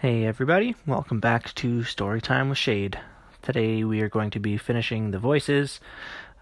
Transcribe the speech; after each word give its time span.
Hey 0.00 0.24
everybody, 0.24 0.76
welcome 0.86 1.20
back 1.20 1.52
to 1.56 1.80
Storytime 1.80 2.48
with 2.48 2.56
Shade. 2.56 2.98
Today 3.42 3.84
we 3.84 4.00
are 4.00 4.08
going 4.08 4.30
to 4.30 4.40
be 4.40 4.56
finishing 4.56 5.10
the 5.10 5.18
voices. 5.18 5.78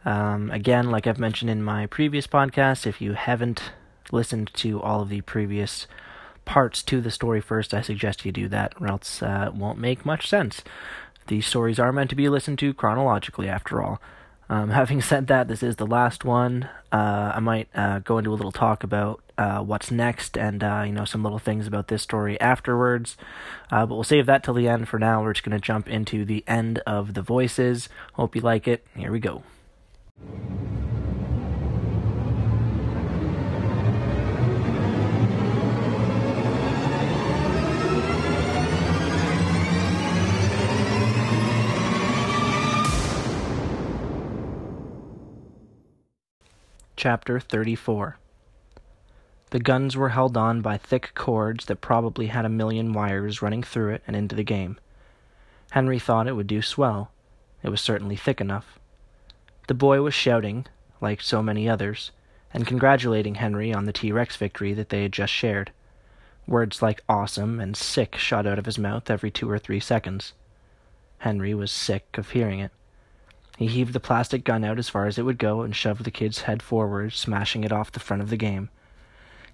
Um, 0.05 0.53
again, 0.53 0.93
like 0.93 1.09
I've 1.09 1.19
mentioned 1.19 1.51
in 1.51 1.65
my 1.65 1.87
previous 1.87 2.29
podcast, 2.29 2.87
if 2.87 3.01
you 3.01 3.15
haven't 3.15 3.73
listened 4.13 4.53
to 4.55 4.81
all 4.81 5.03
of 5.03 5.09
the 5.09 5.23
previous 5.23 5.89
parts 6.45 6.85
to 6.85 7.01
the 7.01 7.11
story 7.11 7.41
first, 7.41 7.75
I 7.75 7.81
suggest 7.81 8.25
you 8.25 8.31
do 8.31 8.47
that, 8.47 8.75
or 8.81 8.87
else 8.87 9.25
uh, 9.25 9.47
it 9.49 9.55
won't 9.55 9.81
make 9.81 10.07
much 10.07 10.29
sense. 10.29 10.63
These 11.27 11.45
stories 11.45 11.81
are 11.81 11.93
meant 11.93 12.11
to 12.11 12.17
be 12.17 12.29
listened 12.29 12.61
to 12.61 12.73
chronologically, 12.73 13.49
after 13.49 13.83
all. 13.83 14.01
Um, 14.49 14.71
having 14.81 15.03
said 15.03 15.27
that, 15.27 15.49
this 15.49 15.65
is 15.65 15.75
the 15.75 15.85
last 15.85 16.25
one. 16.25 16.69
Uh, 16.93 17.33
I 17.35 17.41
might 17.41 17.69
uh, 17.75 17.99
go 17.99 18.19
into 18.19 18.31
a 18.31 18.37
little 18.37 18.53
talk 18.53 18.85
about 18.85 19.21
uh, 19.39 19.63
what's 19.63 19.91
next 19.91 20.37
and 20.37 20.63
uh, 20.65 20.83
you 20.85 20.93
know 20.93 21.05
some 21.05 21.23
little 21.23 21.39
things 21.39 21.67
about 21.67 21.89
this 21.89 22.03
story 22.03 22.39
afterwards. 22.41 23.17
Uh, 23.71 23.87
but 23.87 23.95
we'll 23.95 24.05
save 24.05 24.27
that 24.27 24.43
till 24.43 24.55
the 24.55 24.69
end. 24.69 24.89
For 24.89 24.99
now, 24.99 25.23
we're 25.23 25.33
just 25.33 25.45
going 25.45 25.59
to 25.59 25.65
jump 25.65 25.89
into 25.89 26.25
the 26.25 26.45
end 26.47 26.81
of 26.81 27.15
the 27.15 27.23
voices. 27.23 27.89
Hope 28.15 28.35
you 28.35 28.43
like 28.43 28.67
it. 28.67 28.85
Here 28.97 29.13
we 29.13 29.21
go. 29.21 29.45
Chapter 46.97 47.39
34 47.39 48.19
The 49.51 49.59
guns 49.59 49.97
were 49.97 50.11
held 50.11 50.37
on 50.37 50.61
by 50.61 50.77
thick 50.77 51.13
cords 51.15 51.65
that 51.67 51.81
probably 51.81 52.27
had 52.27 52.45
a 52.45 52.51
million 52.51 52.93
wires 52.93 53.41
running 53.41 53.63
through 53.63 53.95
it 53.95 54.03
and 54.07 54.15
into 54.15 54.37
the 54.37 54.45
game. 54.45 54.79
Henry 55.71 55.99
thought 55.99 56.27
it 56.27 56.37
would 56.37 56.47
do 56.47 56.61
swell. 56.61 57.11
It 57.63 57.71
was 57.71 57.81
certainly 57.81 58.17
thick 58.17 58.41
enough. 58.41 58.79
The 59.67 59.75
boy 59.75 60.03
was 60.03 60.15
shouting, 60.15 60.67
like 61.01 61.23
so 61.23 61.43
many 61.43 61.69
others, 61.69 62.11
and 62.53 62.67
congratulating 62.67 63.37
Henry 63.37 63.73
on 63.73 63.85
the 63.85 63.93
T 63.93 64.13
Rex 64.13 64.37
victory 64.37 64.75
that 64.75 64.91
they 64.91 65.03
had 65.03 65.13
just 65.13 65.33
shared. 65.33 65.73
Words 66.47 66.81
like 66.83 67.03
awesome 67.09 67.61
and 67.61 67.77
sick 67.77 68.17
shot 68.17 68.47
out 68.47 68.59
of 68.59 68.67
his 68.67 68.79
mouth 68.79 69.11
every 69.11 69.31
two 69.31 69.51
or 69.51 69.59
three 69.59 69.81
seconds. 69.81 70.33
Henry 71.19 71.55
was 71.55 71.71
sick 71.71 72.17
of 72.17 72.31
hearing 72.31 72.61
it. 72.61 72.73
He 73.57 73.67
heaved 73.67 73.93
the 73.93 74.01
plastic 74.01 74.45
gun 74.45 74.63
out 74.63 74.79
as 74.79 74.89
far 74.89 75.07
as 75.07 75.19
it 75.19 75.25
would 75.25 75.39
go 75.39 75.63
and 75.63 75.75
shoved 75.75 76.05
the 76.05 76.11
kid's 76.11 76.43
head 76.43 76.63
forward, 76.63 77.13
smashing 77.13 77.65
it 77.65 77.73
off 77.73 77.93
the 77.93 78.01
front 78.01 78.23
of 78.23 78.31
the 78.31 78.37
game. 78.37 78.71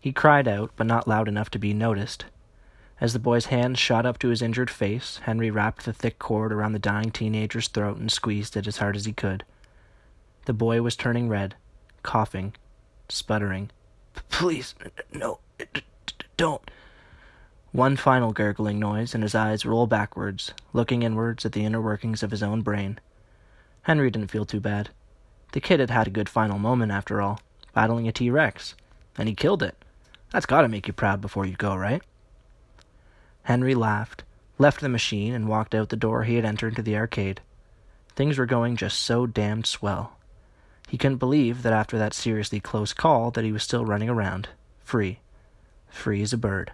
He 0.05 0.13
cried 0.13 0.47
out, 0.47 0.71
but 0.77 0.87
not 0.87 1.09
loud 1.09 1.29
enough 1.29 1.49
to 1.49 1.59
be 1.59 1.73
noticed. 1.73 2.27
As 3.01 3.15
the 3.15 3.19
boy's 3.19 3.47
hand 3.47 3.79
shot 3.79 4.05
up 4.05 4.19
to 4.19 4.29
his 4.29 4.43
injured 4.43 4.69
face, 4.69 5.19
Henry 5.23 5.51
wrapped 5.51 5.87
the 5.87 5.95
thick 5.95 6.19
cord 6.19 6.53
around 6.53 6.73
the 6.73 6.79
dying 6.79 7.11
teenager's 7.11 7.69
throat 7.69 7.97
and 7.97 8.13
squeezed 8.13 8.55
it 8.55 8.67
as 8.67 8.77
hard 8.77 8.97
as 8.97 9.07
he 9.07 9.15
could. 9.15 9.47
The 10.45 10.53
boy 10.53 10.83
was 10.83 10.95
turning 10.95 11.31
red, 11.31 11.55
coughing, 12.03 12.53
sputtering. 13.09 13.71
Please, 14.29 14.75
no, 15.11 15.39
don't. 16.37 16.71
One 17.73 17.97
final 17.97 18.35
gurgling 18.35 18.79
noise, 18.79 19.15
and 19.15 19.23
his 19.23 19.35
eyes 19.35 19.65
rolled 19.65 19.89
backwards, 19.89 20.53
looking 20.75 21.03
inwards 21.03 21.47
at 21.47 21.53
the 21.53 21.65
inner 21.65 21.81
workings 21.81 22.23
of 22.23 22.31
his 22.31 22.43
own 22.43 22.61
brain. 22.61 23.01
Henry 23.85 24.11
didn't 24.11 24.31
feel 24.31 24.45
too 24.45 24.61
bad. 24.61 24.91
The 25.53 25.63
kid 25.63 25.81
had 25.81 25.89
had 25.89 26.09
a 26.09 26.11
good 26.11 26.29
final 26.29 26.59
moment, 26.59 26.93
after 26.93 27.23
all, 27.23 27.41
battling 27.73 28.07
a 28.07 28.13
T 28.13 28.29
Rex, 28.29 28.75
and 29.17 29.31
he 29.31 29.35
killed 29.35 29.63
it. 29.63 29.79
That's 30.35 30.47
gotta 30.47 30.67
make 30.67 30.89
you 30.89 30.93
proud 30.93 31.21
before 31.21 31.47
you 31.47 31.55
go, 31.55 31.77
right? 31.77 32.03
Henry 33.45 33.73
laughed, 33.73 34.25
left 34.59 34.81
the 34.81 34.89
machine, 34.89 35.33
and 35.33 35.47
walked 35.47 35.77
out 35.77 35.91
the 35.91 35.97
door 35.97 36.25
he 36.25 36.35
had 36.35 36.45
entered 36.45 36.71
into 36.71 36.83
the 36.83 36.97
arcade. 36.97 37.41
Things 38.17 38.37
were 38.37 38.45
going 38.45 38.75
just 38.75 38.99
so 38.99 39.27
damned 39.29 39.65
swell. 39.65 40.17
He 40.89 40.99
couldn't 40.99 41.19
believe 41.19 41.63
that 41.63 41.73
after 41.73 41.97
that 41.99 42.15
seriously 42.15 42.59
close 42.59 42.93
call 42.93 43.31
that 43.31 43.45
he 43.45 43.53
was 43.53 43.63
still 43.63 43.85
running 43.85 44.09
around, 44.09 44.49
free. 44.83 45.21
Free 45.89 46.21
as 46.21 46.33
a 46.33 46.37
bird. 46.37 46.73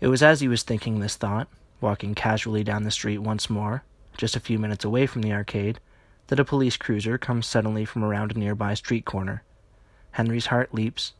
It 0.00 0.06
was 0.06 0.22
as 0.22 0.40
he 0.40 0.46
was 0.46 0.62
thinking 0.62 1.00
this 1.00 1.16
thought, 1.16 1.48
walking 1.80 2.14
casually 2.14 2.62
down 2.62 2.84
the 2.84 2.92
street 2.92 3.18
once 3.18 3.50
more, 3.50 3.82
just 4.16 4.36
a 4.36 4.40
few 4.40 4.60
minutes 4.60 4.84
away 4.84 5.06
from 5.06 5.22
the 5.22 5.32
arcade, 5.32 5.80
that 6.28 6.38
a 6.38 6.44
police 6.44 6.76
cruiser 6.76 7.18
comes 7.18 7.48
suddenly 7.48 7.84
from 7.84 8.04
around 8.04 8.30
a 8.30 8.38
nearby 8.38 8.74
street 8.74 9.04
corner. 9.04 9.42
Henry's 10.12 10.46
heart 10.46 10.72
leaps. 10.72 11.14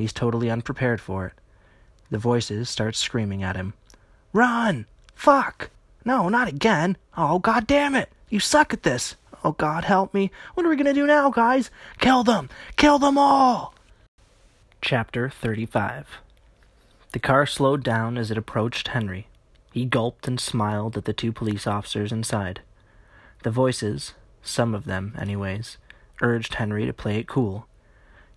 He's 0.00 0.14
totally 0.14 0.50
unprepared 0.50 0.98
for 0.98 1.26
it. 1.26 1.34
The 2.08 2.16
voices 2.16 2.70
start 2.70 2.96
screaming 2.96 3.42
at 3.42 3.54
him. 3.54 3.74
Run! 4.32 4.86
Fuck! 5.14 5.68
No, 6.06 6.30
not 6.30 6.48
again! 6.48 6.96
Oh, 7.18 7.38
god 7.38 7.66
damn 7.66 7.94
it! 7.94 8.10
You 8.30 8.40
suck 8.40 8.72
at 8.72 8.82
this! 8.82 9.16
Oh, 9.44 9.52
God, 9.52 9.84
help 9.84 10.14
me! 10.14 10.30
What 10.54 10.64
are 10.64 10.70
we 10.70 10.76
gonna 10.76 10.94
do 10.94 11.06
now, 11.06 11.28
guys? 11.28 11.70
Kill 11.98 12.24
them! 12.24 12.48
Kill 12.76 12.98
them 12.98 13.18
all! 13.18 13.74
Chapter 14.80 15.28
35 15.28 16.08
The 17.12 17.18
car 17.18 17.44
slowed 17.44 17.84
down 17.84 18.16
as 18.16 18.30
it 18.30 18.38
approached 18.38 18.88
Henry. 18.88 19.28
He 19.70 19.84
gulped 19.84 20.26
and 20.26 20.40
smiled 20.40 20.96
at 20.96 21.04
the 21.04 21.12
two 21.12 21.30
police 21.30 21.66
officers 21.66 22.10
inside. 22.10 22.62
The 23.42 23.50
voices, 23.50 24.14
some 24.40 24.74
of 24.74 24.86
them, 24.86 25.14
anyways, 25.18 25.76
urged 26.22 26.54
Henry 26.54 26.86
to 26.86 26.94
play 26.94 27.18
it 27.18 27.28
cool. 27.28 27.66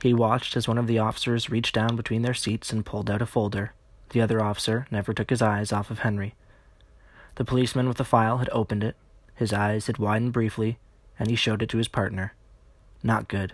He 0.04 0.14
watched 0.14 0.58
as 0.58 0.68
one 0.68 0.78
of 0.78 0.86
the 0.86 1.00
officers 1.00 1.50
reached 1.50 1.74
down 1.74 1.96
between 1.96 2.24
their 2.24 2.34
seats 2.34 2.74
and 2.74 2.86
pulled 2.86 3.10
out 3.10 3.22
a 3.22 3.26
folder. 3.26 3.72
The 4.10 4.20
other 4.20 4.44
officer 4.44 4.86
never 4.92 5.14
took 5.14 5.30
his 5.30 5.42
eyes 5.42 5.72
off 5.72 5.90
of 5.90 6.00
Henry. 6.00 6.36
The 7.36 7.46
policeman 7.46 7.88
with 7.88 7.96
the 7.96 8.04
file 8.04 8.40
had 8.40 8.50
opened 8.52 8.84
it. 8.84 8.98
His 9.34 9.54
eyes 9.54 9.88
had 9.88 10.00
widened 10.00 10.34
briefly, 10.34 10.78
and 11.18 11.30
he 11.30 11.38
showed 11.38 11.62
it 11.62 11.70
to 11.70 11.78
his 11.78 11.88
partner. 11.88 12.34
Not 13.02 13.30
good. 13.30 13.54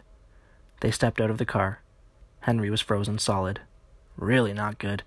They 0.80 0.90
stepped 0.90 1.22
out 1.22 1.30
of 1.30 1.38
the 1.38 1.46
car. 1.46 1.84
Henry 2.40 2.72
was 2.72 2.82
frozen 2.82 3.20
solid. 3.20 3.62
Really 4.18 4.52
not 4.52 4.80
good. 4.80 5.04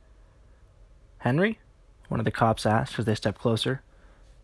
Henry? 1.18 1.58
one 2.06 2.20
of 2.20 2.24
the 2.24 2.30
cops 2.30 2.64
asked 2.64 3.00
as 3.00 3.04
they 3.04 3.16
stepped 3.16 3.40
closer. 3.40 3.82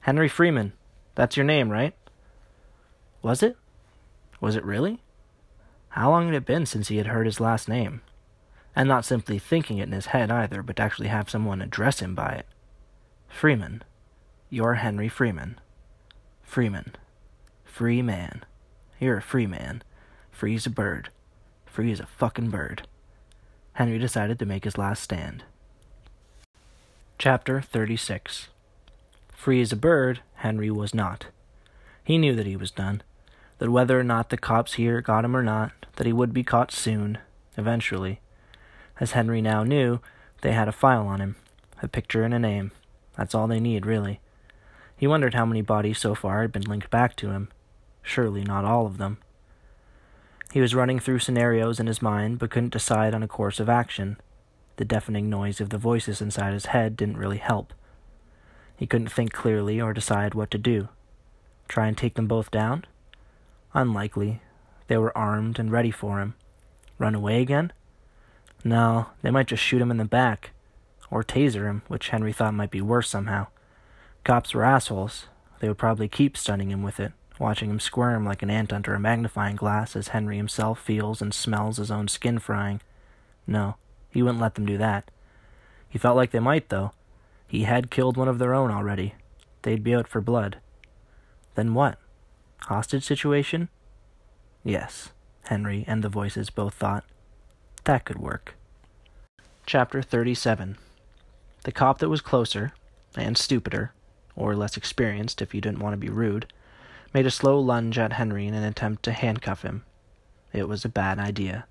Henry 0.01 0.29
Freeman. 0.29 0.73
That's 1.15 1.37
your 1.37 1.47
name, 1.47 1.71
right? 1.71 1.95
Was 3.23 3.41
it? 3.41 3.57
Was 4.41 4.57
it 4.57 4.65
really? 4.65 5.01
How 5.91 6.11
long 6.11 6.27
had 6.27 6.35
it 6.35 6.47
been 6.47 6.67
since 6.67 6.89
he 6.89 6.97
had 6.97 7.09
heard 7.09 7.27
his 7.27 7.41
last 7.41 7.69
name? 7.69 8.03
And 8.77 8.89
not 8.89 9.05
simply 9.05 9.39
thinking 9.39 9.79
it 9.79 9.85
in 9.85 9.93
his 9.93 10.07
head 10.07 10.31
either, 10.31 10.63
but 10.63 10.77
to 10.77 10.83
actually 10.83 11.09
have 11.09 11.31
someone 11.31 11.61
address 11.61 12.01
him 12.01 12.15
by 12.15 12.31
it. 12.31 12.47
Freeman. 13.29 13.83
You're 14.51 14.75
Henry 14.75 15.09
Freeman. 15.09 15.59
Freeman. 16.43 16.95
Free 17.65 18.03
man. 18.03 18.45
You're 18.99 19.19
a 19.19 19.23
free 19.23 19.47
man. 19.47 19.83
Free 20.31 20.55
as 20.55 20.67
a 20.67 20.71
bird. 20.71 21.11
Free 21.67 21.93
as 21.93 22.01
a 22.01 22.07
fucking 22.07 22.51
bird. 22.51 22.87
Henry 23.75 23.99
decided 23.99 24.39
to 24.39 24.47
make 24.47 24.65
his 24.65 24.79
last 24.79 25.03
stand. 25.03 25.45
Chapter 27.19 27.61
36 27.61 28.49
Free 29.31 29.61
as 29.61 29.73
a 29.73 29.77
bird, 29.77 30.21
Henry 30.37 30.71
was 30.71 30.95
not. 30.95 31.27
He 32.03 32.19
knew 32.19 32.35
that 32.35 32.47
he 32.47 32.57
was 32.57 32.71
done, 32.71 33.03
that 33.59 33.71
whether 33.71 33.99
or 33.99 34.05
not 34.05 34.31
the 34.31 34.37
cops 34.37 34.75
here 34.75 35.01
got 35.01 35.25
him 35.25 35.37
or 35.37 35.43
not, 35.43 35.78
that 35.99 36.07
he 36.07 36.13
would 36.13 36.33
be 36.33 36.45
caught 36.45 36.71
soon, 36.71 37.19
eventually. 37.57 38.21
As 39.01 39.13
Henry 39.13 39.43
now 39.43 39.65
knew, 39.65 39.99
they 40.43 40.53
had 40.53 40.69
a 40.69 40.73
file 40.73 41.09
on 41.09 41.21
him, 41.21 41.35
a 41.83 41.89
picture 41.89 42.23
and 42.23 42.33
a 42.33 42.39
name. 42.39 42.71
That's 43.17 43.35
all 43.35 43.49
they 43.49 43.59
need, 43.59 43.85
really. 43.85 44.21
He 44.97 45.09
wondered 45.09 45.35
how 45.35 45.45
many 45.45 45.61
bodies 45.61 45.99
so 45.99 46.15
far 46.15 46.43
had 46.43 46.53
been 46.53 46.63
linked 46.63 46.89
back 46.89 47.17
to 47.17 47.31
him. 47.31 47.49
Surely 48.01 48.45
not 48.45 48.65
all 48.65 48.87
of 48.87 48.99
them. 48.99 49.19
He 50.53 50.61
was 50.61 50.75
running 50.75 51.01
through 51.01 51.19
scenarios 51.19 51.81
in 51.81 51.89
his 51.89 52.01
mind, 52.01 52.39
but 52.39 52.51
couldn't 52.51 52.73
decide 52.73 53.13
on 53.13 53.25
a 53.25 53.29
course 53.29 53.59
of 53.59 53.69
action. 53.69 54.19
The 54.77 54.85
deafening 54.85 55.29
noise 55.29 55.61
of 55.61 55.71
the 55.71 55.79
voices 55.79 56.23
inside 56.23 56.53
his 56.53 56.67
head 56.67 56.97
didn't 56.97 57.19
really 57.19 57.39
help. 57.39 57.75
He 58.77 58.87
couldn't 58.87 59.11
think 59.11 59.33
clearly 59.33 59.81
or 59.81 59.93
decide 59.93 60.35
what 60.35 60.53
to 60.53 60.59
do. 60.59 60.89
Try 61.67 61.89
and 61.89 61.99
take 61.99 62.15
them 62.15 62.29
both 62.29 62.53
down? 62.53 62.85
Unlikely. 63.75 64.41
They 64.89 64.99
were 64.99 65.17
armed 65.17 65.59
and 65.59 65.71
ready 65.71 65.91
for 65.91 66.19
him. 66.19 66.35
Run 66.99 67.15
away 67.15 67.41
again? 67.41 67.73
No, 68.65 69.07
they 69.23 69.31
might 69.31 69.47
just 69.47 69.63
shoot 69.63 69.81
him 69.81 69.91
in 69.91 69.99
the 69.99 70.05
back. 70.05 70.51
Or 71.11 71.23
taser 71.23 71.67
him, 71.67 71.83
which 71.89 72.09
Henry 72.09 72.33
thought 72.33 72.55
might 72.55 72.71
be 72.71 72.81
worse 72.81 73.09
somehow. 73.09 73.47
Cops 74.25 74.53
were 74.53 74.65
assholes. 74.65 75.27
They 75.61 75.69
would 75.69 75.79
probably 75.79 76.09
keep 76.09 76.37
stunning 76.37 76.71
him 76.71 76.83
with 76.83 77.01
it, 77.01 77.13
watching 77.39 77.71
him 77.71 77.81
squirm 77.81 78.25
like 78.25 78.43
an 78.43 78.51
ant 78.51 78.73
under 78.73 78.95
a 78.95 79.01
magnifying 79.01 79.57
glass 79.57 79.97
as 79.97 80.09
Henry 80.09 80.37
himself 80.37 80.81
feels 80.81 81.23
and 81.23 81.33
smells 81.33 81.79
his 81.79 81.91
own 81.91 82.09
skin 82.09 82.39
frying. 82.39 82.81
No, 83.47 83.77
he 84.11 84.23
wouldn't 84.23 84.41
let 84.41 84.55
them 84.55 84.67
do 84.67 84.77
that. 84.79 85.11
He 85.89 85.99
felt 85.99 86.17
like 86.17 86.31
they 86.31 86.41
might, 86.41 86.69
though. 86.69 86.93
He 87.47 87.63
had 87.63 87.91
killed 87.91 88.17
one 88.17 88.29
of 88.29 88.39
their 88.39 88.55
own 88.55 88.71
already. 88.71 89.15
They'd 89.63 89.83
be 89.83 89.95
out 89.95 90.09
for 90.09 90.21
blood. 90.21 90.59
Then 91.55 91.75
what? 91.75 91.99
Hostage 92.63 93.05
situation? 93.05 93.71
Yes, 94.65 95.11
Henry 95.45 95.85
and 95.87 96.03
the 96.03 96.09
voices 96.09 96.51
both 96.51 96.75
thought. 96.75 97.05
That 97.85 98.05
could 98.05 98.19
work. 98.19 98.55
Chapter 99.67 100.03
37 100.03 100.77
The 101.65 101.73
cop 101.73 101.99
that 101.99 102.09
was 102.09 102.21
closer, 102.21 102.73
and 103.17 103.37
stupider, 103.37 103.93
or 104.35 104.55
less 104.55 104.77
experienced 104.77 105.41
if 105.41 105.55
you 105.55 105.61
didn't 105.61 105.81
want 105.81 105.95
to 105.95 105.99
be 105.99 106.09
rude, 106.09 106.53
made 107.15 107.27
a 107.27 107.31
slow 107.31 107.59
lunge 107.59 107.99
at 107.99 108.15
Henry 108.15 108.47
in 108.47 108.55
an 108.55 108.65
attempt 108.65 109.03
to 109.05 109.13
handcuff 109.13 109.63
him. 109.63 109.85
It 110.53 110.69
was 110.69 110.85
a 110.85 110.91
bad 110.91 111.19
idea. 111.19 111.67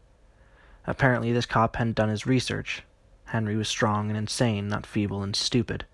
Apparently, 0.86 1.34
this 1.34 1.46
cop 1.46 1.76
hadn't 1.76 1.96
done 1.96 2.10
his 2.10 2.26
research. 2.26 2.84
Henry 3.26 3.56
was 3.56 3.68
strong 3.68 4.10
and 4.10 4.18
insane, 4.18 4.68
not 4.68 4.86
feeble 4.86 5.22
and 5.22 5.36
stupid. 5.36 5.86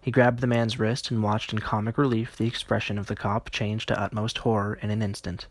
He 0.00 0.10
grabbed 0.10 0.40
the 0.40 0.46
man's 0.46 0.78
wrist 0.78 1.10
and 1.10 1.22
watched 1.22 1.52
in 1.52 1.58
comic 1.58 1.98
relief 1.98 2.36
the 2.36 2.46
expression 2.46 2.96
of 2.96 3.06
the 3.06 3.16
cop 3.16 3.50
change 3.50 3.86
to 3.86 4.00
utmost 4.00 4.38
horror 4.38 4.78
in 4.80 4.90
an 4.90 5.02
instant. 5.02 5.46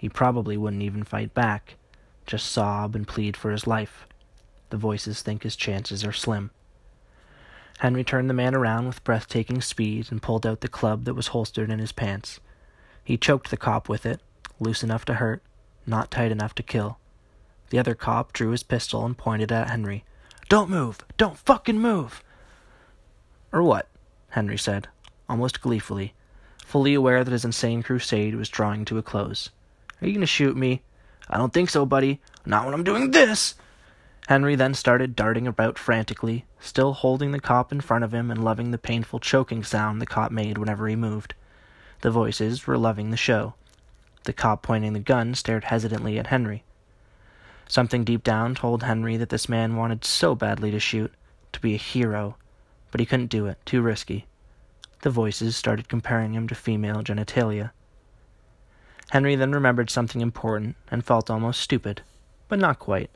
He 0.00 0.08
probably 0.08 0.56
wouldn't 0.56 0.80
even 0.82 1.04
fight 1.04 1.34
back, 1.34 1.74
just 2.24 2.50
sob 2.50 2.96
and 2.96 3.06
plead 3.06 3.36
for 3.36 3.50
his 3.50 3.66
life. 3.66 4.06
The 4.70 4.78
voices 4.78 5.20
think 5.20 5.42
his 5.42 5.56
chances 5.56 6.06
are 6.06 6.12
slim. 6.12 6.52
Henry 7.80 8.02
turned 8.02 8.30
the 8.30 8.34
man 8.34 8.54
around 8.54 8.86
with 8.86 9.04
breathtaking 9.04 9.60
speed 9.60 10.10
and 10.10 10.22
pulled 10.22 10.46
out 10.46 10.62
the 10.62 10.68
club 10.68 11.04
that 11.04 11.12
was 11.12 11.26
holstered 11.26 11.68
in 11.68 11.80
his 11.80 11.92
pants. 11.92 12.40
He 13.04 13.18
choked 13.18 13.50
the 13.50 13.58
cop 13.58 13.90
with 13.90 14.06
it, 14.06 14.22
loose 14.58 14.82
enough 14.82 15.04
to 15.04 15.14
hurt, 15.16 15.42
not 15.86 16.10
tight 16.10 16.32
enough 16.32 16.54
to 16.54 16.62
kill. 16.62 16.98
The 17.68 17.78
other 17.78 17.94
cop 17.94 18.32
drew 18.32 18.52
his 18.52 18.62
pistol 18.62 19.04
and 19.04 19.18
pointed 19.18 19.52
at 19.52 19.68
Henry. 19.68 20.04
Don't 20.48 20.70
move! 20.70 21.00
Don't 21.18 21.36
fucking 21.36 21.78
move! 21.78 22.24
Or 23.52 23.62
what? 23.62 23.86
Henry 24.30 24.56
said, 24.56 24.88
almost 25.28 25.60
gleefully, 25.60 26.14
fully 26.64 26.94
aware 26.94 27.22
that 27.22 27.32
his 27.32 27.44
insane 27.44 27.82
crusade 27.82 28.34
was 28.34 28.48
drawing 28.48 28.86
to 28.86 28.96
a 28.96 29.02
close. 29.02 29.50
Are 30.00 30.06
you 30.06 30.12
going 30.12 30.20
to 30.20 30.26
shoot 30.26 30.56
me? 30.56 30.82
I 31.28 31.36
don't 31.36 31.52
think 31.52 31.70
so, 31.70 31.84
buddy. 31.84 32.20
Not 32.46 32.64
when 32.64 32.74
I'm 32.74 32.84
doing 32.84 33.10
this! 33.10 33.54
Henry 34.28 34.54
then 34.54 34.74
started 34.74 35.16
darting 35.16 35.46
about 35.46 35.78
frantically, 35.78 36.44
still 36.60 36.92
holding 36.92 37.32
the 37.32 37.40
cop 37.40 37.72
in 37.72 37.80
front 37.80 38.04
of 38.04 38.14
him 38.14 38.30
and 38.30 38.44
loving 38.44 38.70
the 38.70 38.78
painful 38.78 39.18
choking 39.18 39.64
sound 39.64 40.00
the 40.00 40.06
cop 40.06 40.30
made 40.30 40.56
whenever 40.56 40.86
he 40.88 40.96
moved. 40.96 41.34
The 42.02 42.10
voices 42.10 42.66
were 42.66 42.78
loving 42.78 43.10
the 43.10 43.16
show. 43.16 43.54
The 44.24 44.32
cop 44.32 44.62
pointing 44.62 44.92
the 44.92 45.00
gun 45.00 45.34
stared 45.34 45.64
hesitantly 45.64 46.18
at 46.18 46.28
Henry. 46.28 46.64
Something 47.68 48.04
deep 48.04 48.22
down 48.22 48.54
told 48.54 48.82
Henry 48.82 49.16
that 49.16 49.28
this 49.28 49.48
man 49.48 49.76
wanted 49.76 50.04
so 50.04 50.34
badly 50.34 50.70
to 50.70 50.80
shoot, 50.80 51.12
to 51.52 51.60
be 51.60 51.74
a 51.74 51.78
hero, 51.78 52.36
but 52.90 53.00
he 53.00 53.06
couldn't 53.06 53.26
do 53.30 53.46
it, 53.46 53.58
too 53.64 53.82
risky. 53.82 54.26
The 55.02 55.10
voices 55.10 55.56
started 55.56 55.88
comparing 55.88 56.34
him 56.34 56.46
to 56.48 56.54
female 56.54 57.02
genitalia. 57.02 57.70
Henry 59.10 59.34
then 59.34 59.52
remembered 59.52 59.90
something 59.90 60.20
important 60.20 60.76
and 60.88 61.04
felt 61.04 61.30
almost 61.30 61.60
stupid, 61.60 62.02
but 62.48 62.60
not 62.60 62.78
quite. 62.78 63.10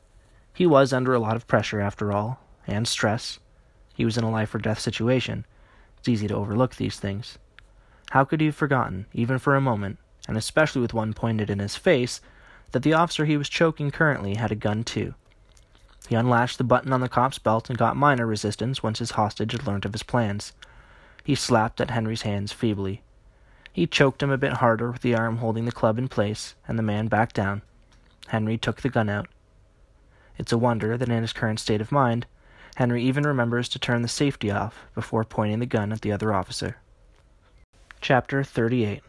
He 0.53 0.65
was 0.65 0.91
under 0.91 1.13
a 1.13 1.19
lot 1.19 1.37
of 1.37 1.47
pressure, 1.47 1.79
after 1.79 2.11
all, 2.11 2.41
and 2.67 2.87
stress. 2.87 3.39
He 3.93 4.03
was 4.03 4.17
in 4.17 4.23
a 4.23 4.29
life 4.29 4.53
or 4.53 4.59
death 4.59 4.79
situation. 4.79 5.45
It's 5.97 6.09
easy 6.09 6.27
to 6.27 6.35
overlook 6.35 6.75
these 6.75 6.99
things. 6.99 7.37
How 8.11 8.25
could 8.25 8.41
he 8.41 8.47
have 8.47 8.55
forgotten, 8.55 9.05
even 9.13 9.39
for 9.39 9.55
a 9.55 9.61
moment, 9.61 9.97
and 10.27 10.37
especially 10.37 10.81
with 10.81 10.93
one 10.93 11.13
pointed 11.13 11.49
in 11.49 11.59
his 11.59 11.77
face, 11.77 12.19
that 12.71 12.83
the 12.83 12.93
officer 12.93 13.23
he 13.23 13.37
was 13.37 13.47
choking 13.47 13.89
currently 13.89 14.35
had 14.35 14.51
a 14.51 14.55
gun 14.55 14.83
too? 14.83 15.13
He 16.09 16.15
unlatched 16.15 16.57
the 16.57 16.65
button 16.65 16.91
on 16.91 16.99
the 16.99 17.09
cop's 17.09 17.39
belt 17.39 17.69
and 17.69 17.77
got 17.79 17.95
minor 17.95 18.27
resistance 18.27 18.83
once 18.83 18.99
his 18.99 19.11
hostage 19.11 19.53
had 19.53 19.65
learned 19.65 19.85
of 19.85 19.93
his 19.93 20.03
plans. 20.03 20.51
He 21.23 21.35
slapped 21.35 21.79
at 21.79 21.91
Henry's 21.91 22.23
hands 22.23 22.51
feebly. 22.51 23.01
He 23.75 23.87
choked 23.87 24.23
him 24.23 24.31
a 24.31 24.37
bit 24.37 24.53
harder 24.53 24.89
with 24.89 25.01
the 25.01 25.15
arm 25.15 25.39
holding 25.39 25.65
the 25.65 25.71
club 25.73 25.99
in 25.99 26.07
place, 26.07 26.55
and 26.65 26.79
the 26.79 26.81
man 26.81 27.07
backed 27.07 27.35
down. 27.35 27.61
Henry 28.29 28.57
took 28.57 28.81
the 28.81 28.87
gun 28.87 29.09
out. 29.09 29.27
It's 30.37 30.53
a 30.53 30.57
wonder 30.57 30.95
that 30.95 31.09
in 31.09 31.21
his 31.21 31.33
current 31.33 31.59
state 31.59 31.81
of 31.81 31.91
mind, 31.91 32.25
Henry 32.77 33.03
even 33.03 33.25
remembers 33.25 33.67
to 33.67 33.77
turn 33.77 34.01
the 34.01 34.07
safety 34.07 34.49
off 34.49 34.85
before 34.93 35.25
pointing 35.25 35.59
the 35.59 35.65
gun 35.65 35.91
at 35.91 35.99
the 35.99 36.13
other 36.13 36.33
officer. 36.33 36.77
Chapter 37.99 38.45
38 38.45 39.03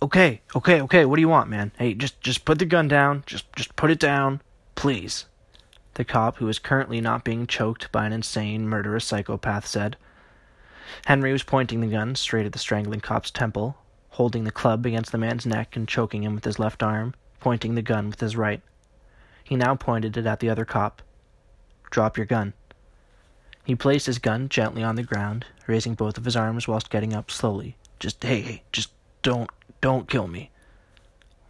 Okay, 0.00 0.42
okay, 0.54 0.80
okay, 0.82 1.04
what 1.04 1.16
do 1.16 1.22
you 1.22 1.28
want, 1.28 1.50
man? 1.50 1.72
Hey, 1.76 1.94
just 1.94 2.20
just 2.20 2.44
put 2.44 2.60
the 2.60 2.66
gun 2.66 2.86
down. 2.86 3.24
Just 3.26 3.52
just 3.56 3.74
put 3.74 3.90
it 3.90 3.98
down. 3.98 4.42
Please 4.76 5.24
the 5.94 6.04
cop, 6.04 6.36
who 6.36 6.46
is 6.48 6.60
currently 6.60 7.00
not 7.00 7.24
being 7.24 7.48
choked 7.48 7.90
by 7.90 8.06
an 8.06 8.12
insane, 8.12 8.68
murderous 8.68 9.04
psychopath, 9.04 9.66
said. 9.66 9.96
Henry 11.06 11.32
was 11.32 11.42
pointing 11.42 11.80
the 11.80 11.86
gun 11.86 12.14
straight 12.14 12.46
at 12.46 12.52
the 12.52 12.58
strangling 12.58 13.00
cop's 13.00 13.30
temple, 13.30 13.76
holding 14.10 14.44
the 14.44 14.50
club 14.50 14.86
against 14.86 15.12
the 15.12 15.18
man's 15.18 15.46
neck 15.46 15.76
and 15.76 15.88
choking 15.88 16.22
him 16.22 16.34
with 16.34 16.44
his 16.44 16.58
left 16.58 16.82
arm, 16.82 17.14
pointing 17.40 17.74
the 17.74 17.82
gun 17.82 18.08
with 18.08 18.20
his 18.20 18.36
right. 18.36 18.62
He 19.44 19.56
now 19.56 19.74
pointed 19.74 20.16
it 20.16 20.26
at 20.26 20.40
the 20.40 20.50
other 20.50 20.64
cop. 20.64 21.02
Drop 21.90 22.16
your 22.16 22.26
gun. 22.26 22.52
He 23.64 23.74
placed 23.74 24.06
his 24.06 24.18
gun 24.18 24.48
gently 24.48 24.82
on 24.82 24.94
the 24.94 25.02
ground, 25.02 25.46
raising 25.66 25.94
both 25.94 26.16
of 26.18 26.24
his 26.24 26.36
arms 26.36 26.68
whilst 26.68 26.90
getting 26.90 27.12
up 27.14 27.30
slowly. 27.30 27.76
Just, 27.98 28.22
hey, 28.22 28.40
hey, 28.40 28.62
just 28.72 28.90
don't, 29.22 29.50
don't 29.80 30.08
kill 30.08 30.28
me. 30.28 30.50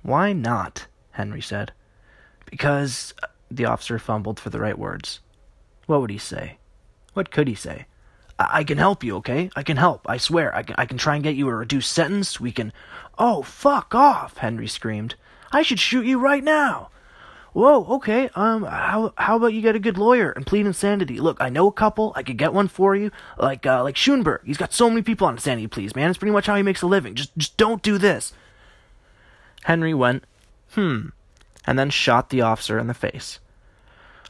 Why 0.03 0.33
not? 0.33 0.87
Henry 1.13 1.43
said. 1.43 1.73
Because 2.47 3.13
the 3.51 3.65
officer 3.65 3.99
fumbled 3.99 4.41
for 4.41 4.51
the 4.51 4.61
right 4.61 4.79
words. 4.79 5.21
What 5.87 6.01
would 6.01 6.11
he 6.11 6.19
say? 6.19 6.59
What 7.13 7.31
could 7.31 7.49
he 7.49 7.55
say? 7.55 7.87
I, 8.39 8.59
I 8.59 8.65
can 8.65 8.79
help 8.79 9.05
you, 9.05 9.17
okay? 9.17 9.51
I 9.57 9.63
can 9.63 9.77
help. 9.77 10.03
I 10.07 10.17
swear. 10.17 10.55
I 10.55 10.63
can, 10.63 10.75
I 10.79 10.87
can 10.87 10.99
try 10.99 11.15
and 11.15 11.25
get 11.25 11.37
you 11.37 11.49
a 11.49 11.55
reduced 11.55 11.93
sentence. 11.93 12.41
We 12.41 12.53
can. 12.53 12.73
Oh, 13.19 13.43
fuck 13.43 13.95
off! 13.95 14.39
Henry 14.39 14.69
screamed. 14.69 15.15
I 15.53 15.63
should 15.63 15.81
shoot 15.81 16.07
you 16.07 16.19
right 16.19 16.45
now. 16.45 16.91
Whoa, 17.57 17.87
okay. 17.95 18.29
Um, 18.35 18.65
how 18.65 19.15
how 19.17 19.37
about 19.37 19.55
you 19.55 19.63
get 19.63 19.75
a 19.75 19.79
good 19.79 19.97
lawyer 19.97 20.31
and 20.31 20.47
plead 20.47 20.67
insanity? 20.67 21.19
Look, 21.19 21.39
I 21.41 21.49
know 21.49 21.67
a 21.67 21.73
couple. 21.73 22.13
I 22.15 22.23
could 22.23 22.37
get 22.37 22.53
one 22.53 22.69
for 22.69 22.95
you. 22.95 23.11
Like 23.39 23.65
uh, 23.65 23.83
like 23.83 23.97
Schoenberg. 23.97 24.43
He's 24.45 24.59
got 24.59 24.75
so 24.75 24.91
many 24.91 25.01
people 25.01 25.27
on 25.27 25.37
insanity 25.37 25.67
pleas, 25.67 25.97
man. 25.97 26.11
It's 26.11 26.19
pretty 26.19 26.33
much 26.33 26.47
how 26.47 26.57
he 26.57 26.63
makes 26.63 26.83
a 26.83 26.87
living. 26.87 27.15
Just 27.15 27.35
just 27.39 27.57
don't 27.57 27.81
do 27.81 27.97
this. 27.97 28.35
Henry 29.65 29.95
went, 29.95 30.25
hmm, 30.75 31.07
and 31.67 31.79
then 31.79 31.89
shot 31.89 32.29
the 32.29 32.43
officer 32.43 32.79
in 32.79 32.89
the 32.89 32.95
face. 32.95 33.41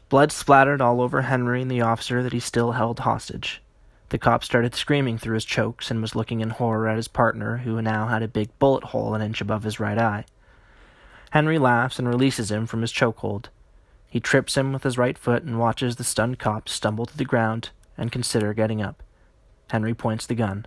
Blood 0.07 0.31
splattered 0.31 0.79
all 0.79 1.01
over 1.01 1.23
Henry 1.23 1.61
and 1.61 1.69
the 1.69 1.81
officer 1.81 2.23
that 2.23 2.31
he 2.31 2.39
still 2.39 2.71
held 2.71 2.99
hostage. 2.99 3.61
The 4.09 4.17
cop 4.17 4.43
started 4.43 4.73
screaming 4.73 5.17
through 5.17 5.33
his 5.35 5.43
chokes 5.45 5.91
and 5.91 6.01
was 6.01 6.15
looking 6.15 6.39
in 6.39 6.51
horror 6.51 6.87
at 6.87 6.95
his 6.95 7.09
partner, 7.09 7.57
who 7.57 7.81
now 7.81 8.07
had 8.07 8.23
a 8.23 8.27
big 8.27 8.57
bullet 8.57 8.85
hole 8.85 9.13
an 9.13 9.21
inch 9.21 9.41
above 9.41 9.63
his 9.63 9.79
right 9.79 9.97
eye. 9.97 10.25
Henry 11.31 11.57
laughs 11.57 11.99
and 11.99 12.07
releases 12.07 12.49
him 12.49 12.65
from 12.65 12.81
his 12.81 12.93
chokehold. 12.93 13.47
He 14.07 14.21
trips 14.21 14.55
him 14.55 14.71
with 14.71 14.83
his 14.83 14.97
right 14.97 15.17
foot 15.17 15.43
and 15.43 15.59
watches 15.59 15.97
the 15.97 16.05
stunned 16.05 16.39
cop 16.39 16.69
stumble 16.69 17.05
to 17.05 17.17
the 17.17 17.25
ground 17.25 17.71
and 17.97 18.11
consider 18.11 18.53
getting 18.53 18.81
up. 18.81 19.03
Henry 19.69 19.93
points 19.93 20.25
the 20.25 20.35
gun. 20.35 20.65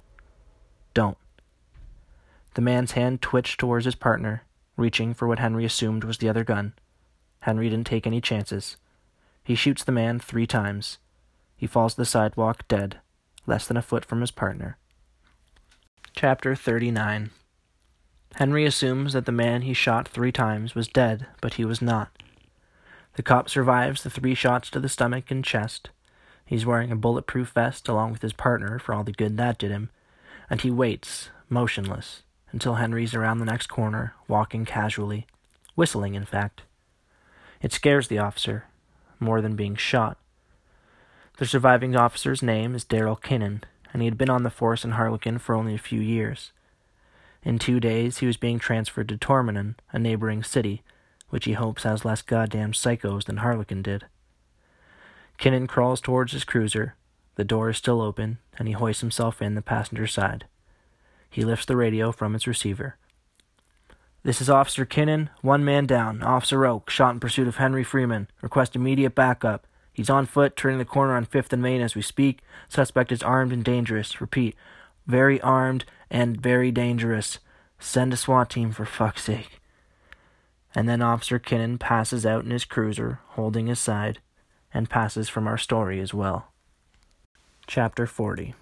Don't. 0.93 1.17
The 2.55 2.61
man's 2.61 2.93
hand 2.93 3.23
twitched 3.23 3.59
towards 3.59 3.87
his 3.87 3.95
partner, 3.95 4.43
reaching 4.76 5.14
for 5.14 5.26
what 5.26 5.38
Henry 5.38 5.64
assumed 5.64 6.05
was 6.05 6.19
the 6.19 6.29
other 6.29 6.45
gun. 6.45 6.75
Henry 7.41 7.71
didn't 7.71 7.87
take 7.87 8.07
any 8.07 8.21
chances. 8.21 8.76
He 9.43 9.55
shoots 9.55 9.83
the 9.83 9.93
man 9.93 10.19
three 10.19 10.47
times. 10.47 10.99
He 11.57 11.67
falls 11.67 11.95
to 11.95 12.03
the 12.03 12.05
sidewalk 12.05 12.69
dead, 12.69 12.99
less 13.47 13.66
than 13.66 13.76
a 13.76 13.82
foot 13.82 14.04
from 14.04 14.20
his 14.20 14.30
partner. 14.30 14.76
Chapter 16.14 16.54
39 16.54 17.30
Henry 18.37 18.64
assumes 18.64 19.12
that 19.12 19.26
the 19.26 19.32
man 19.32 19.62
he 19.62 19.73
shot 19.73 20.06
three 20.06 20.32
times 20.32 20.75
was 20.75 20.88
dead, 20.88 21.26
but 21.40 21.54
he 21.54 21.64
was 21.64 21.82
not. 21.82 22.11
The 23.14 23.23
cop 23.23 23.50
survives 23.50 24.02
the 24.02 24.11
three 24.11 24.35
shots 24.35 24.70
to 24.70 24.80
the 24.80 24.88
stomach 24.88 25.30
and 25.30 25.44
chest. 25.44 25.90
He's 26.47 26.66
wearing 26.66 26.90
a 26.90 26.97
bulletproof 26.97 27.50
vest 27.50 27.88
along 27.88 28.12
with 28.12 28.23
his 28.23 28.32
partner 28.32 28.78
for 28.78 28.94
all 28.94 29.04
the 29.04 29.12
good 29.12 29.37
that 29.37 29.59
did 29.59 29.70
him, 29.70 29.90
and 30.49 30.61
he 30.61 30.70
waits, 30.70 31.30
motionless, 31.49 32.23
until 32.52 32.75
Henry's 32.75 33.14
around 33.14 33.38
the 33.38 33.44
next 33.44 33.66
corner, 33.66 34.14
walking 34.28 34.64
casually, 34.64 35.26
whistling, 35.75 36.14
in 36.14 36.25
fact. 36.25 36.62
It 37.62 37.73
scares 37.73 38.09
the 38.09 38.18
officer, 38.18 38.64
more 39.18 39.40
than 39.40 39.56
being 39.56 39.76
shot. 39.76 40.18
The 41.39 41.47
surviving 41.47 41.97
officer's 41.97 42.43
name 42.43 42.75
is 42.75 42.85
Daryl 42.85 43.21
Kinnan, 43.21 43.63
and 43.93 44.03
he 44.03 44.07
had 44.07 44.19
been 44.19 44.31
on 44.31 44.43
the 44.43 44.51
force 44.51 44.85
in 44.85 44.93
Harlequin 44.93 45.39
for 45.39 45.55
only 45.55 45.75
a 45.75 45.79
few 45.79 46.01
years. 46.01 46.53
In 47.43 47.59
two 47.59 47.81
days, 47.81 48.19
he 48.19 48.27
was 48.27 48.37
being 48.37 48.59
transferred 48.59 49.09
to 49.09 49.17
Tormenon, 49.17 49.77
a 49.93 49.99
neighboring 49.99 50.43
city, 50.43 50.83
which 51.31 51.47
he 51.47 51.55
hopes 51.55 51.85
has 51.85 52.05
less 52.05 52.21
goddamn 52.21 52.73
psychos 52.73 53.25
than 53.25 53.39
Harlequin 53.39 53.83
did. 53.83 54.05
Kinnan 55.39 55.67
crawls 55.67 56.01
towards 56.03 56.33
his 56.33 56.45
cruiser. 56.45 56.97
The 57.37 57.45
door 57.45 57.71
is 57.71 57.79
still 57.79 58.03
open, 58.03 58.39
and 58.59 58.69
he 58.69 58.75
hoists 58.75 59.01
himself 59.01 59.41
in 59.41 59.55
the 59.55 59.63
passenger 59.63 60.07
side. 60.07 60.45
He 61.31 61.45
lifts 61.45 61.65
the 61.65 61.77
radio 61.77 62.13
from 62.13 62.35
its 62.35 62.47
receiver. 62.47 62.97
This 64.23 64.43
is 64.43 64.51
Officer 64.51 64.85
Kinnan, 64.85 65.31
one 65.41 65.65
man 65.65 65.87
down. 65.87 66.23
Officer 66.23 66.67
Oak, 66.67 66.91
shot 66.91 67.15
in 67.15 67.21
pursuit 67.21 67.49
of 67.49 67.57
Henry 67.57 67.83
Freeman. 67.83 68.29
Request 68.43 68.77
immediate 68.77 69.15
backup. 69.15 69.67
He's 70.00 70.09
on 70.09 70.25
foot, 70.25 70.57
turning 70.57 70.78
the 70.78 70.87
corner 70.87 71.14
on 71.14 71.26
5th 71.26 71.52
and 71.52 71.61
Main 71.61 71.83
as 71.83 71.95
we 71.95 72.00
speak. 72.00 72.40
Suspect 72.71 73.12
is 73.12 73.23
armed 73.23 73.52
and 73.52 73.62
dangerous. 73.62 74.19
Repeat, 74.19 74.57
very 75.07 75.38
armed 75.42 75.85
and 76.11 76.40
very 76.40 76.73
dangerous. 76.73 77.38
Send 77.78 78.14
a 78.14 78.16
SWAT 78.16 78.49
team 78.49 78.73
for 78.73 78.87
fuck's 78.87 79.25
sake. 79.25 79.61
And 80.75 80.88
then 80.88 81.02
Officer 81.02 81.38
Kinnan 81.38 81.78
passes 81.78 82.25
out 82.25 82.47
in 82.47 82.50
his 82.50 82.64
cruiser, 82.64 83.21
holding 83.33 83.66
his 83.66 83.78
side, 83.78 84.21
and 84.73 84.88
passes 84.88 85.28
from 85.28 85.47
our 85.47 85.59
story 85.59 86.00
as 86.00 86.14
well. 86.14 86.50
Chapter 87.66 88.07
40 88.07 88.54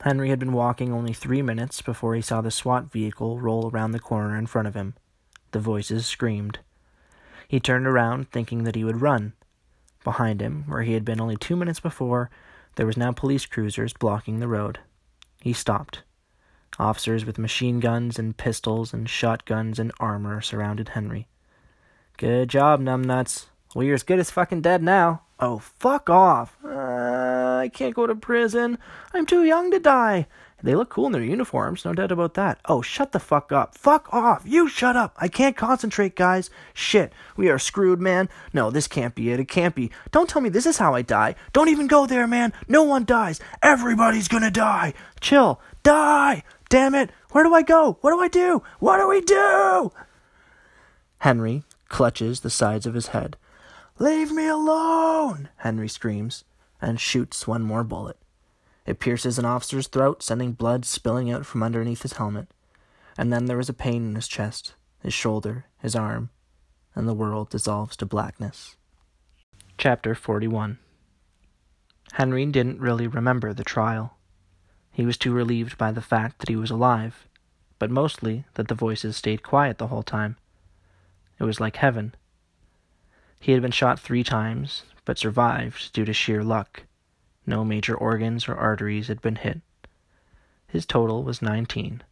Henry 0.00 0.30
had 0.30 0.38
been 0.38 0.54
walking 0.54 0.94
only 0.94 1.12
three 1.12 1.42
minutes 1.42 1.82
before 1.82 2.14
he 2.14 2.22
saw 2.22 2.40
the 2.40 2.50
SWAT 2.50 2.90
vehicle 2.90 3.38
roll 3.38 3.68
around 3.68 3.92
the 3.92 4.00
corner 4.00 4.34
in 4.38 4.46
front 4.46 4.66
of 4.66 4.74
him. 4.74 4.94
The 5.50 5.60
voices 5.60 6.06
screamed. 6.06 6.60
He 7.46 7.60
turned 7.60 7.86
around, 7.86 8.30
thinking 8.30 8.64
that 8.64 8.76
he 8.76 8.84
would 8.84 9.02
run. 9.02 9.34
Behind 10.04 10.40
him, 10.40 10.64
where 10.68 10.82
he 10.82 10.92
had 10.92 11.04
been 11.04 11.20
only 11.20 11.36
two 11.36 11.56
minutes 11.56 11.80
before, 11.80 12.30
there 12.76 12.86
was 12.86 12.96
now 12.96 13.10
police 13.10 13.46
cruisers 13.46 13.92
blocking 13.92 14.38
the 14.38 14.48
road. 14.48 14.78
He 15.40 15.52
stopped. 15.52 16.02
Officers 16.78 17.24
with 17.24 17.38
machine 17.38 17.80
guns 17.80 18.18
and 18.18 18.36
pistols 18.36 18.92
and 18.92 19.08
shotguns 19.08 19.78
and 19.78 19.92
armor 19.98 20.40
surrounded 20.40 20.90
Henry. 20.90 21.26
Good 22.16 22.48
job, 22.48 22.80
numbnuts. 22.80 23.46
You're 23.74 23.94
as 23.94 24.02
good 24.02 24.18
as 24.18 24.30
fucking 24.30 24.60
dead 24.60 24.82
now. 24.82 25.22
Oh, 25.40 25.58
fuck 25.58 26.08
off. 26.08 26.56
I 27.64 27.68
can't 27.68 27.94
go 27.94 28.06
to 28.06 28.14
prison. 28.14 28.76
I'm 29.14 29.24
too 29.24 29.42
young 29.42 29.70
to 29.70 29.78
die. 29.78 30.26
They 30.62 30.74
look 30.74 30.90
cool 30.90 31.06
in 31.06 31.12
their 31.12 31.22
uniforms, 31.22 31.82
no 31.86 31.94
doubt 31.94 32.12
about 32.12 32.34
that. 32.34 32.60
Oh, 32.66 32.82
shut 32.82 33.12
the 33.12 33.18
fuck 33.18 33.52
up. 33.52 33.74
Fuck 33.74 34.12
off. 34.12 34.42
You 34.44 34.68
shut 34.68 34.96
up. 34.96 35.16
I 35.16 35.28
can't 35.28 35.56
concentrate, 35.56 36.14
guys. 36.14 36.50
Shit. 36.74 37.14
We 37.38 37.48
are 37.48 37.58
screwed, 37.58 38.02
man. 38.02 38.28
No, 38.52 38.70
this 38.70 38.86
can't 38.86 39.14
be 39.14 39.30
it. 39.30 39.40
It 39.40 39.48
can't 39.48 39.74
be. 39.74 39.90
Don't 40.10 40.28
tell 40.28 40.42
me 40.42 40.50
this 40.50 40.66
is 40.66 40.76
how 40.76 40.94
I 40.94 41.00
die. 41.00 41.36
Don't 41.54 41.70
even 41.70 41.86
go 41.86 42.04
there, 42.04 42.26
man. 42.26 42.52
No 42.68 42.82
one 42.82 43.06
dies. 43.06 43.40
Everybody's 43.62 44.28
gonna 44.28 44.50
die. 44.50 44.92
Chill. 45.22 45.58
Die. 45.84 46.42
Damn 46.68 46.94
it. 46.94 47.08
Where 47.30 47.44
do 47.44 47.54
I 47.54 47.62
go? 47.62 47.96
What 48.02 48.10
do 48.10 48.20
I 48.20 48.28
do? 48.28 48.62
What 48.78 48.98
do 48.98 49.08
we 49.08 49.22
do? 49.22 49.90
Henry 51.20 51.62
clutches 51.88 52.40
the 52.40 52.50
sides 52.50 52.84
of 52.84 52.92
his 52.92 53.08
head. 53.08 53.38
Leave 53.98 54.32
me 54.32 54.46
alone! 54.48 55.48
Henry 55.58 55.88
screams 55.88 56.44
and 56.80 57.00
shoots 57.00 57.46
one 57.46 57.62
more 57.62 57.84
bullet. 57.84 58.18
It 58.86 58.98
pierces 58.98 59.38
an 59.38 59.44
officer's 59.44 59.86
throat, 59.86 60.22
sending 60.22 60.52
blood 60.52 60.84
spilling 60.84 61.30
out 61.30 61.46
from 61.46 61.62
underneath 61.62 62.02
his 62.02 62.14
helmet. 62.14 62.48
And 63.16 63.32
then 63.32 63.46
there 63.46 63.60
is 63.60 63.68
a 63.68 63.74
pain 63.74 64.08
in 64.08 64.14
his 64.14 64.28
chest, 64.28 64.74
his 65.00 65.14
shoulder, 65.14 65.66
his 65.78 65.96
arm, 65.96 66.30
and 66.94 67.08
the 67.08 67.14
world 67.14 67.50
dissolves 67.50 67.96
to 67.96 68.06
blackness. 68.06 68.76
Chapter 69.78 70.14
41 70.14 70.78
Henry 72.12 72.46
didn't 72.46 72.80
really 72.80 73.06
remember 73.06 73.52
the 73.52 73.64
trial. 73.64 74.16
He 74.92 75.04
was 75.04 75.18
too 75.18 75.32
relieved 75.32 75.76
by 75.76 75.90
the 75.90 76.02
fact 76.02 76.38
that 76.38 76.48
he 76.48 76.56
was 76.56 76.70
alive, 76.70 77.26
but 77.78 77.90
mostly 77.90 78.44
that 78.54 78.68
the 78.68 78.74
voices 78.74 79.16
stayed 79.16 79.42
quiet 79.42 79.78
the 79.78 79.88
whole 79.88 80.04
time. 80.04 80.36
It 81.40 81.44
was 81.44 81.58
like 81.58 81.76
heaven. 81.76 82.14
He 83.44 83.52
had 83.52 83.60
been 83.60 83.72
shot 83.72 84.00
three 84.00 84.24
times, 84.24 84.84
but 85.04 85.18
survived 85.18 85.92
due 85.92 86.06
to 86.06 86.14
sheer 86.14 86.42
luck. 86.42 86.84
No 87.44 87.62
major 87.62 87.94
organs 87.94 88.48
or 88.48 88.54
arteries 88.54 89.08
had 89.08 89.20
been 89.20 89.36
hit. 89.36 89.60
His 90.66 90.86
total 90.86 91.22
was 91.22 91.42
19. 91.42 92.02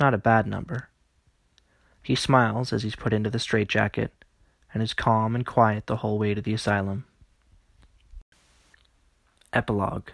Not 0.00 0.14
a 0.14 0.16
bad 0.16 0.46
number. 0.46 0.88
He 2.02 2.14
smiles 2.14 2.72
as 2.72 2.84
he's 2.84 2.96
put 2.96 3.12
into 3.12 3.28
the 3.28 3.38
straitjacket 3.38 4.24
and 4.72 4.82
is 4.82 4.94
calm 4.94 5.34
and 5.34 5.44
quiet 5.44 5.88
the 5.88 5.96
whole 5.96 6.18
way 6.18 6.32
to 6.32 6.40
the 6.40 6.54
asylum. 6.54 7.04
Epilogue 9.52 10.08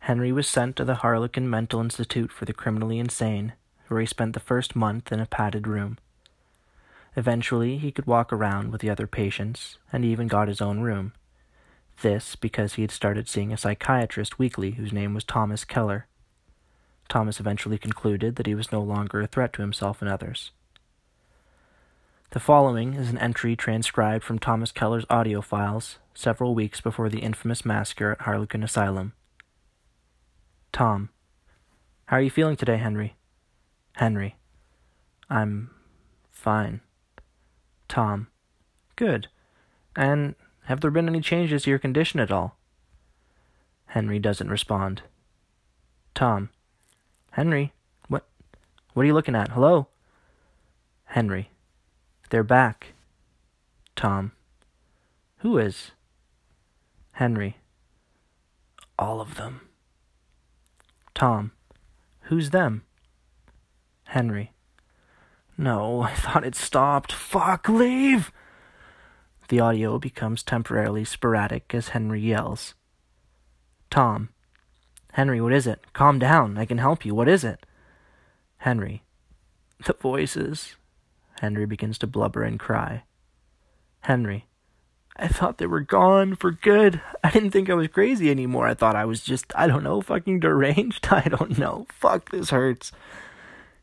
Henry 0.00 0.30
was 0.30 0.46
sent 0.46 0.76
to 0.76 0.84
the 0.84 0.96
Harlequin 0.96 1.48
Mental 1.48 1.80
Institute 1.80 2.30
for 2.30 2.44
the 2.44 2.52
Criminally 2.52 2.98
Insane, 2.98 3.54
where 3.88 4.00
he 4.00 4.06
spent 4.06 4.34
the 4.34 4.40
first 4.40 4.76
month 4.76 5.10
in 5.10 5.20
a 5.20 5.24
padded 5.24 5.66
room. 5.66 5.96
Eventually, 7.16 7.78
he 7.78 7.90
could 7.90 8.06
walk 8.06 8.32
around 8.32 8.70
with 8.70 8.80
the 8.80 8.90
other 8.90 9.06
patients 9.06 9.78
and 9.92 10.04
even 10.04 10.28
got 10.28 10.48
his 10.48 10.60
own 10.60 10.80
room. 10.80 11.12
This 12.02 12.36
because 12.36 12.74
he 12.74 12.82
had 12.82 12.90
started 12.90 13.28
seeing 13.28 13.52
a 13.52 13.56
psychiatrist 13.56 14.38
weekly 14.38 14.72
whose 14.72 14.92
name 14.92 15.12
was 15.12 15.24
Thomas 15.24 15.64
Keller. 15.64 16.06
Thomas 17.08 17.40
eventually 17.40 17.78
concluded 17.78 18.36
that 18.36 18.46
he 18.46 18.54
was 18.54 18.72
no 18.72 18.80
longer 18.80 19.20
a 19.20 19.26
threat 19.26 19.52
to 19.54 19.62
himself 19.62 20.00
and 20.00 20.10
others. 20.10 20.52
The 22.30 22.40
following 22.40 22.94
is 22.94 23.10
an 23.10 23.18
entry 23.18 23.56
transcribed 23.56 24.22
from 24.22 24.38
Thomas 24.38 24.70
Keller's 24.70 25.04
audio 25.10 25.40
files 25.40 25.98
several 26.14 26.54
weeks 26.54 26.80
before 26.80 27.08
the 27.08 27.18
infamous 27.18 27.64
massacre 27.64 28.12
at 28.12 28.20
Harlequin 28.20 28.62
Asylum. 28.62 29.14
Tom. 30.72 31.10
How 32.06 32.18
are 32.18 32.22
you 32.22 32.30
feeling 32.30 32.56
today, 32.56 32.76
Henry? 32.76 33.16
Henry. 33.96 34.36
I'm 35.28 35.70
fine. 36.30 36.80
Tom. 37.90 38.28
Good. 38.94 39.26
And 39.96 40.36
have 40.66 40.80
there 40.80 40.92
been 40.92 41.08
any 41.08 41.20
changes 41.20 41.64
to 41.64 41.70
your 41.70 41.78
condition 41.80 42.20
at 42.20 42.30
all? 42.30 42.56
Henry 43.86 44.20
doesn't 44.20 44.48
respond. 44.48 45.02
Tom. 46.14 46.50
Henry, 47.32 47.72
what 48.06 48.24
what 48.94 49.02
are 49.02 49.06
you 49.06 49.12
looking 49.12 49.34
at? 49.34 49.50
Hello? 49.50 49.88
Henry. 51.06 51.50
They're 52.30 52.44
back. 52.44 52.92
Tom. 53.96 54.30
Who 55.38 55.58
is? 55.58 55.90
Henry. 57.12 57.56
All 58.98 59.20
of 59.20 59.34
them. 59.34 59.62
Tom. 61.12 61.50
Who's 62.22 62.50
them? 62.50 62.84
Henry. 64.04 64.52
No, 65.60 66.00
I 66.10 66.14
thought 66.14 66.46
it 66.46 66.54
stopped. 66.54 67.12
Fuck, 67.12 67.68
leave! 67.68 68.32
The 69.48 69.60
audio 69.60 69.98
becomes 69.98 70.42
temporarily 70.42 71.04
sporadic 71.04 71.74
as 71.74 71.88
Henry 71.88 72.20
yells. 72.20 72.74
Tom. 73.90 74.30
Henry, 75.12 75.40
what 75.40 75.52
is 75.52 75.66
it? 75.66 75.92
Calm 75.92 76.18
down. 76.18 76.56
I 76.56 76.64
can 76.64 76.78
help 76.78 77.04
you. 77.04 77.14
What 77.14 77.28
is 77.28 77.44
it? 77.44 77.66
Henry. 78.58 79.02
The 79.84 79.92
voices. 79.92 80.76
Henry 81.40 81.66
begins 81.66 81.98
to 81.98 82.06
blubber 82.06 82.42
and 82.42 82.58
cry. 82.58 83.02
Henry. 84.02 84.46
I 85.16 85.28
thought 85.28 85.58
they 85.58 85.66
were 85.66 85.80
gone 85.80 86.36
for 86.36 86.52
good. 86.52 87.02
I 87.22 87.30
didn't 87.30 87.50
think 87.50 87.68
I 87.68 87.74
was 87.74 87.88
crazy 87.88 88.30
anymore. 88.30 88.66
I 88.66 88.74
thought 88.74 88.96
I 88.96 89.04
was 89.04 89.22
just, 89.22 89.52
I 89.54 89.66
don't 89.66 89.84
know, 89.84 90.00
fucking 90.00 90.40
deranged. 90.40 91.08
I 91.10 91.28
don't 91.28 91.58
know. 91.58 91.86
Fuck, 91.90 92.30
this 92.30 92.48
hurts. 92.48 92.92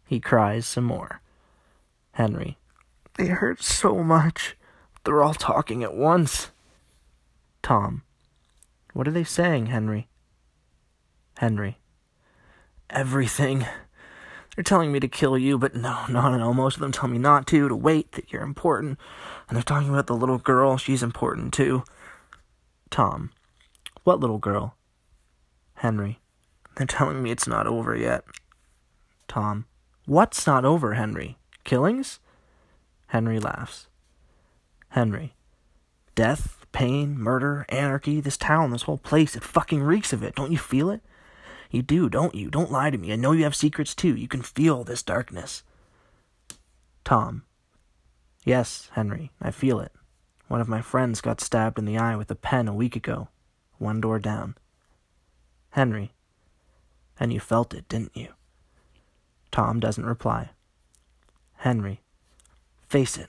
He 0.06 0.20
cries 0.20 0.66
some 0.66 0.86
more. 0.86 1.22
Henry. 2.18 2.58
They 3.14 3.28
hurts 3.28 3.72
so 3.72 4.04
much. 4.04 4.58
They're 5.04 5.22
all 5.22 5.36
talking 5.36 5.84
at 5.84 5.94
once. 5.94 6.50
Tom. 7.62 8.02
What 8.94 9.08
are 9.08 9.12
they 9.12 9.24
saying, 9.24 9.68
Henry? 9.68 10.08
Henry. 11.38 11.78
Everything. 12.90 13.68
They're 14.56 14.64
telling 14.64 14.92
me 14.92 15.00
to 15.00 15.08
kill 15.08 15.38
you, 15.38 15.60
but 15.60 15.76
no, 15.76 16.08
no, 16.10 16.36
no. 16.36 16.56
Most 16.56 16.78
of 16.78 16.82
them 16.82 16.92
tell 16.92 17.08
me 17.08 17.20
not 17.20 17.46
to, 17.48 17.68
to 17.68 17.76
wait, 17.76 18.14
that 18.14 18.34
you're 18.34 18.42
important. 18.42 18.98
And 19.48 19.56
they're 19.56 19.62
talking 19.62 19.90
about 19.90 20.08
the 20.08 20.16
little 20.16 20.40
girl. 20.40 20.78
She's 20.78 21.04
important, 21.04 21.54
too. 21.54 21.84
Tom. 22.90 23.30
What 24.06 24.20
little 24.20 24.40
girl? 24.40 24.76
Henry. 25.76 26.20
They're 26.78 26.88
telling 26.88 27.22
me 27.22 27.30
it's 27.30 27.48
not 27.48 27.68
over 27.68 27.96
yet. 27.96 28.24
Tom. 29.28 29.66
What's 30.08 30.48
not 30.48 30.66
over, 30.66 30.96
Henry? 30.96 31.38
Killings? 31.68 32.22
Henry 33.08 33.42
laughs. 33.42 33.88
Henry. 34.88 35.36
Death, 36.16 36.66
pain, 36.72 37.20
murder, 37.20 37.66
anarchy, 37.68 38.22
this 38.22 38.38
town, 38.38 38.72
this 38.72 38.84
whole 38.84 38.98
place, 38.98 39.36
it 39.36 39.44
fucking 39.44 39.84
reeks 39.84 40.14
of 40.14 40.24
it. 40.24 40.34
Don't 40.34 40.54
you 40.54 40.58
feel 40.58 40.90
it? 40.90 41.02
You 41.70 41.82
do, 41.82 42.08
don't 42.08 42.34
you? 42.34 42.50
Don't 42.50 42.72
lie 42.72 42.90
to 42.90 42.98
me. 42.98 43.12
I 43.12 43.18
know 43.18 43.34
you 43.34 43.44
have 43.44 43.54
secrets 43.54 43.94
too. 43.94 44.16
You 44.16 44.30
can 44.30 44.44
feel 44.44 44.86
this 44.86 45.04
darkness. 45.04 45.64
Tom. 47.04 47.44
Yes, 48.46 48.90
Henry, 48.94 49.32
I 49.42 49.52
feel 49.52 49.82
it. 49.82 49.92
One 50.48 50.62
of 50.62 50.70
my 50.70 50.82
friends 50.82 51.20
got 51.20 51.42
stabbed 51.42 51.78
in 51.78 51.84
the 51.84 51.98
eye 51.98 52.16
with 52.16 52.32
a 52.32 52.36
pen 52.36 52.70
a 52.70 52.74
week 52.74 52.96
ago, 52.96 53.28
one 53.78 54.00
door 54.00 54.20
down. 54.20 54.56
Henry. 55.72 56.14
And 57.20 57.34
you 57.34 57.42
felt 57.42 57.74
it, 57.74 57.90
didn't 57.90 58.16
you? 58.16 58.30
Tom 59.52 59.82
doesn't 59.82 60.06
reply. 60.06 60.52
Henry. 61.68 62.00
Face 62.88 63.18
it. 63.18 63.28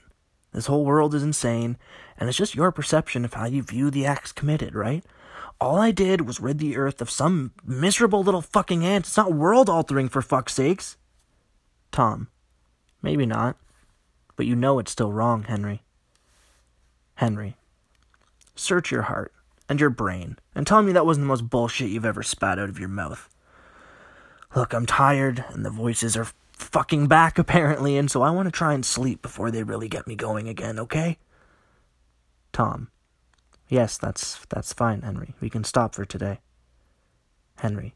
This 0.53 0.67
whole 0.67 0.85
world 0.85 1.13
is 1.13 1.23
insane, 1.23 1.77
and 2.17 2.29
it's 2.29 2.37
just 2.37 2.55
your 2.55 2.71
perception 2.71 3.25
of 3.25 3.33
how 3.33 3.47
you 3.47 3.61
view 3.61 3.91
the 3.91 4.05
acts 4.05 4.31
committed, 4.31 4.75
right? 4.75 5.03
All 5.59 5.77
I 5.77 5.91
did 5.91 6.21
was 6.21 6.39
rid 6.39 6.57
the 6.57 6.77
earth 6.77 7.01
of 7.01 7.09
some 7.09 7.51
miserable 7.65 8.23
little 8.23 8.41
fucking 8.41 8.85
ant. 8.85 9.07
It's 9.07 9.17
not 9.17 9.33
world 9.33 9.69
altering, 9.69 10.07
for 10.07 10.21
fuck's 10.21 10.53
sakes. 10.53 10.95
Tom. 11.91 12.29
Maybe 13.01 13.25
not. 13.25 13.57
But 14.37 14.45
you 14.45 14.55
know 14.55 14.79
it's 14.79 14.93
still 14.93 15.11
wrong, 15.11 15.43
Henry. 15.43 15.83
Henry. 17.15 17.57
Search 18.55 18.89
your 18.89 19.01
heart 19.03 19.33
and 19.67 19.81
your 19.81 19.89
brain 19.89 20.37
and 20.55 20.65
tell 20.65 20.81
me 20.81 20.93
that 20.93 21.05
wasn't 21.05 21.25
the 21.25 21.27
most 21.27 21.49
bullshit 21.49 21.89
you've 21.89 22.05
ever 22.05 22.23
spat 22.23 22.57
out 22.57 22.69
of 22.69 22.79
your 22.79 22.87
mouth. 22.87 23.27
Look, 24.55 24.71
I'm 24.71 24.85
tired, 24.85 25.43
and 25.49 25.65
the 25.65 25.69
voices 25.69 26.15
are 26.15 26.27
fucking 26.59 27.07
back 27.07 27.37
apparently, 27.39 27.97
and 27.97 28.09
so 28.09 28.21
I 28.21 28.31
want 28.31 28.47
to 28.47 28.51
try 28.51 28.73
and 28.73 28.85
sleep 28.85 29.21
before 29.21 29.51
they 29.51 29.63
really 29.63 29.87
get 29.87 30.07
me 30.07 30.15
going 30.15 30.47
again, 30.47 30.79
okay? 30.79 31.17
Tom. 32.53 32.89
Yes, 33.67 33.97
that's 33.97 34.43
that's 34.49 34.73
fine, 34.73 35.03
Henry. 35.03 35.35
We 35.39 35.49
can 35.49 35.63
stop 35.63 35.93
for 35.93 36.03
today. 36.03 36.39
Henry. 37.57 37.93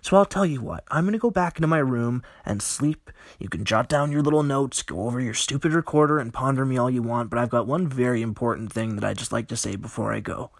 So 0.00 0.16
I'll 0.16 0.24
tell 0.24 0.46
you 0.46 0.62
what, 0.62 0.84
I'm 0.90 1.04
gonna 1.04 1.18
go 1.18 1.30
back 1.30 1.58
into 1.58 1.66
my 1.66 1.78
room 1.78 2.22
and 2.44 2.62
sleep. 2.62 3.10
You 3.38 3.48
can 3.50 3.64
jot 3.64 3.88
down 3.88 4.12
your 4.12 4.22
little 4.22 4.42
notes, 4.42 4.82
go 4.82 5.02
over 5.06 5.20
your 5.20 5.34
stupid 5.34 5.72
recorder, 5.72 6.18
and 6.18 6.32
ponder 6.32 6.64
me 6.64 6.78
all 6.78 6.90
you 6.90 7.02
want, 7.02 7.28
but 7.28 7.38
I've 7.38 7.50
got 7.50 7.66
one 7.66 7.86
very 7.86 8.22
important 8.22 8.72
thing 8.72 8.96
that 8.96 9.04
I'd 9.04 9.18
just 9.18 9.32
like 9.32 9.48
to 9.48 9.56
say 9.56 9.76
before 9.76 10.12
I 10.12 10.20
go. 10.20 10.50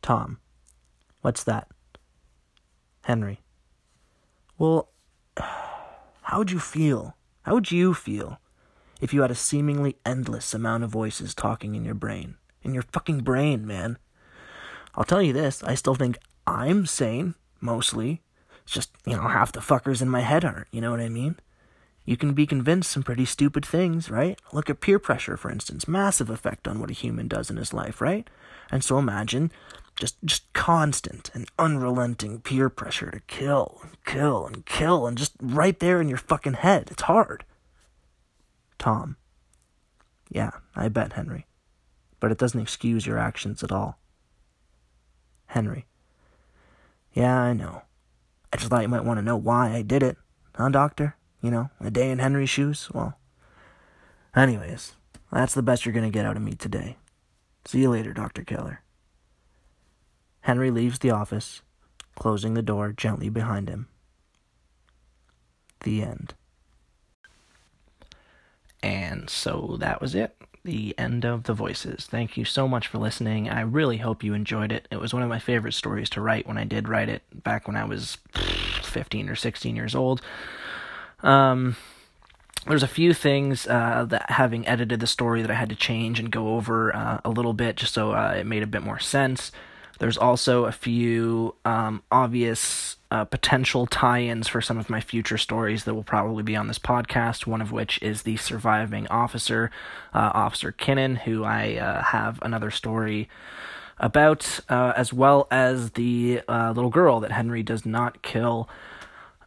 Tom. 0.00 0.38
What's 1.20 1.44
that? 1.44 1.68
Henry. 3.04 3.40
Well, 4.58 4.90
how 6.26 6.38
would 6.38 6.50
you 6.50 6.58
feel? 6.58 7.14
How 7.42 7.54
would 7.54 7.70
you 7.70 7.94
feel 7.94 8.40
if 9.00 9.14
you 9.14 9.22
had 9.22 9.30
a 9.30 9.36
seemingly 9.36 9.94
endless 10.04 10.54
amount 10.54 10.82
of 10.82 10.90
voices 10.90 11.36
talking 11.36 11.76
in 11.76 11.84
your 11.84 11.94
brain? 11.94 12.34
In 12.62 12.74
your 12.74 12.82
fucking 12.82 13.20
brain, 13.20 13.64
man. 13.64 13.96
I'll 14.96 15.04
tell 15.04 15.22
you 15.22 15.32
this, 15.32 15.62
I 15.62 15.76
still 15.76 15.94
think 15.94 16.18
I'm 16.44 16.84
sane, 16.84 17.36
mostly. 17.60 18.22
It's 18.64 18.72
just, 18.72 18.90
you 19.06 19.14
know, 19.14 19.28
half 19.28 19.52
the 19.52 19.60
fuckers 19.60 20.02
in 20.02 20.08
my 20.08 20.22
head 20.22 20.44
aren't, 20.44 20.66
you 20.72 20.80
know 20.80 20.90
what 20.90 20.98
I 20.98 21.08
mean? 21.08 21.36
You 22.04 22.16
can 22.16 22.32
be 22.32 22.44
convinced 22.44 22.90
some 22.90 23.04
pretty 23.04 23.24
stupid 23.24 23.64
things, 23.64 24.10
right? 24.10 24.36
Look 24.52 24.68
at 24.68 24.80
peer 24.80 24.98
pressure, 24.98 25.36
for 25.36 25.52
instance. 25.52 25.86
Massive 25.86 26.28
effect 26.28 26.66
on 26.66 26.80
what 26.80 26.90
a 26.90 26.94
human 26.94 27.28
does 27.28 27.50
in 27.50 27.56
his 27.56 27.72
life, 27.72 28.00
right? 28.00 28.28
And 28.72 28.82
so 28.82 28.98
imagine 28.98 29.52
just 29.96 30.16
just 30.24 30.52
constant 30.52 31.30
and 31.34 31.48
unrelenting 31.58 32.40
peer 32.40 32.68
pressure 32.68 33.10
to 33.10 33.20
kill 33.20 33.78
and 33.82 33.96
kill 34.04 34.46
and 34.46 34.64
kill 34.66 35.06
and 35.06 35.18
just 35.18 35.32
right 35.40 35.78
there 35.80 36.00
in 36.00 36.08
your 36.08 36.18
fucking 36.18 36.54
head. 36.54 36.88
It's 36.90 37.02
hard. 37.02 37.44
Tom. 38.78 39.16
Yeah, 40.30 40.50
I 40.74 40.88
bet, 40.88 41.14
Henry. 41.14 41.46
But 42.20 42.30
it 42.30 42.38
doesn't 42.38 42.60
excuse 42.60 43.06
your 43.06 43.18
actions 43.18 43.62
at 43.62 43.72
all. 43.72 43.98
Henry. 45.46 45.86
Yeah, 47.12 47.40
I 47.40 47.52
know. 47.52 47.82
I 48.52 48.56
just 48.56 48.68
thought 48.68 48.82
you 48.82 48.88
might 48.88 49.04
want 49.04 49.18
to 49.18 49.24
know 49.24 49.36
why 49.36 49.72
I 49.72 49.82
did 49.82 50.02
it. 50.02 50.16
Huh, 50.54 50.68
Doctor? 50.68 51.16
You 51.42 51.50
know, 51.50 51.70
a 51.80 51.90
day 51.90 52.10
in 52.10 52.18
Henry's 52.18 52.50
shoes? 52.50 52.88
Well, 52.92 53.18
anyways, 54.34 54.94
that's 55.30 55.54
the 55.54 55.62
best 55.62 55.84
you're 55.84 55.92
going 55.92 56.10
to 56.10 56.16
get 56.16 56.26
out 56.26 56.36
of 56.36 56.42
me 56.42 56.52
today. 56.52 56.96
See 57.64 57.80
you 57.80 57.90
later, 57.90 58.12
Dr. 58.12 58.42
Keller. 58.44 58.82
Henry 60.46 60.70
leaves 60.70 61.00
the 61.00 61.10
office, 61.10 61.62
closing 62.14 62.54
the 62.54 62.62
door 62.62 62.92
gently 62.92 63.28
behind 63.28 63.68
him. 63.68 63.88
The 65.80 66.02
end. 66.02 66.34
And 68.80 69.28
so 69.28 69.76
that 69.80 70.00
was 70.00 70.14
it. 70.14 70.36
The 70.62 70.96
end 70.96 71.24
of 71.24 71.42
The 71.42 71.52
Voices. 71.52 72.06
Thank 72.06 72.36
you 72.36 72.44
so 72.44 72.68
much 72.68 72.86
for 72.86 72.98
listening. 72.98 73.50
I 73.50 73.62
really 73.62 73.96
hope 73.96 74.22
you 74.22 74.34
enjoyed 74.34 74.70
it. 74.70 74.86
It 74.88 75.00
was 75.00 75.12
one 75.12 75.24
of 75.24 75.28
my 75.28 75.40
favorite 75.40 75.74
stories 75.74 76.08
to 76.10 76.20
write 76.20 76.46
when 76.46 76.58
I 76.58 76.64
did 76.64 76.88
write 76.88 77.08
it 77.08 77.24
back 77.42 77.66
when 77.66 77.76
I 77.76 77.84
was 77.84 78.18
15 78.84 79.28
or 79.28 79.34
16 79.34 79.74
years 79.74 79.96
old. 79.96 80.22
Um, 81.24 81.74
there's 82.68 82.84
a 82.84 82.88
few 82.88 83.12
things 83.12 83.66
uh, 83.66 84.04
that 84.10 84.30
having 84.30 84.64
edited 84.68 85.00
the 85.00 85.08
story 85.08 85.42
that 85.42 85.50
I 85.50 85.54
had 85.54 85.70
to 85.70 85.76
change 85.76 86.20
and 86.20 86.30
go 86.30 86.54
over 86.54 86.94
uh, 86.94 87.20
a 87.24 87.30
little 87.30 87.52
bit 87.52 87.74
just 87.74 87.94
so 87.94 88.12
uh, 88.12 88.34
it 88.38 88.46
made 88.46 88.62
a 88.62 88.68
bit 88.68 88.84
more 88.84 89.00
sense. 89.00 89.50
There's 89.98 90.18
also 90.18 90.64
a 90.64 90.72
few 90.72 91.54
um, 91.64 92.02
obvious 92.10 92.96
uh, 93.10 93.24
potential 93.24 93.86
tie 93.86 94.22
ins 94.22 94.48
for 94.48 94.60
some 94.60 94.78
of 94.78 94.90
my 94.90 95.00
future 95.00 95.38
stories 95.38 95.84
that 95.84 95.94
will 95.94 96.02
probably 96.02 96.42
be 96.42 96.56
on 96.56 96.66
this 96.66 96.78
podcast, 96.78 97.46
one 97.46 97.62
of 97.62 97.72
which 97.72 98.00
is 98.02 98.22
the 98.22 98.36
surviving 98.36 99.06
officer, 99.08 99.70
uh, 100.12 100.32
Officer 100.34 100.72
Kinnan, 100.72 101.18
who 101.18 101.44
I 101.44 101.76
uh, 101.76 102.02
have 102.02 102.38
another 102.42 102.70
story 102.70 103.28
about, 103.98 104.60
uh, 104.68 104.92
as 104.96 105.12
well 105.12 105.46
as 105.50 105.92
the 105.92 106.42
uh, 106.48 106.72
little 106.74 106.90
girl 106.90 107.20
that 107.20 107.32
Henry 107.32 107.62
does 107.62 107.86
not 107.86 108.22
kill. 108.22 108.68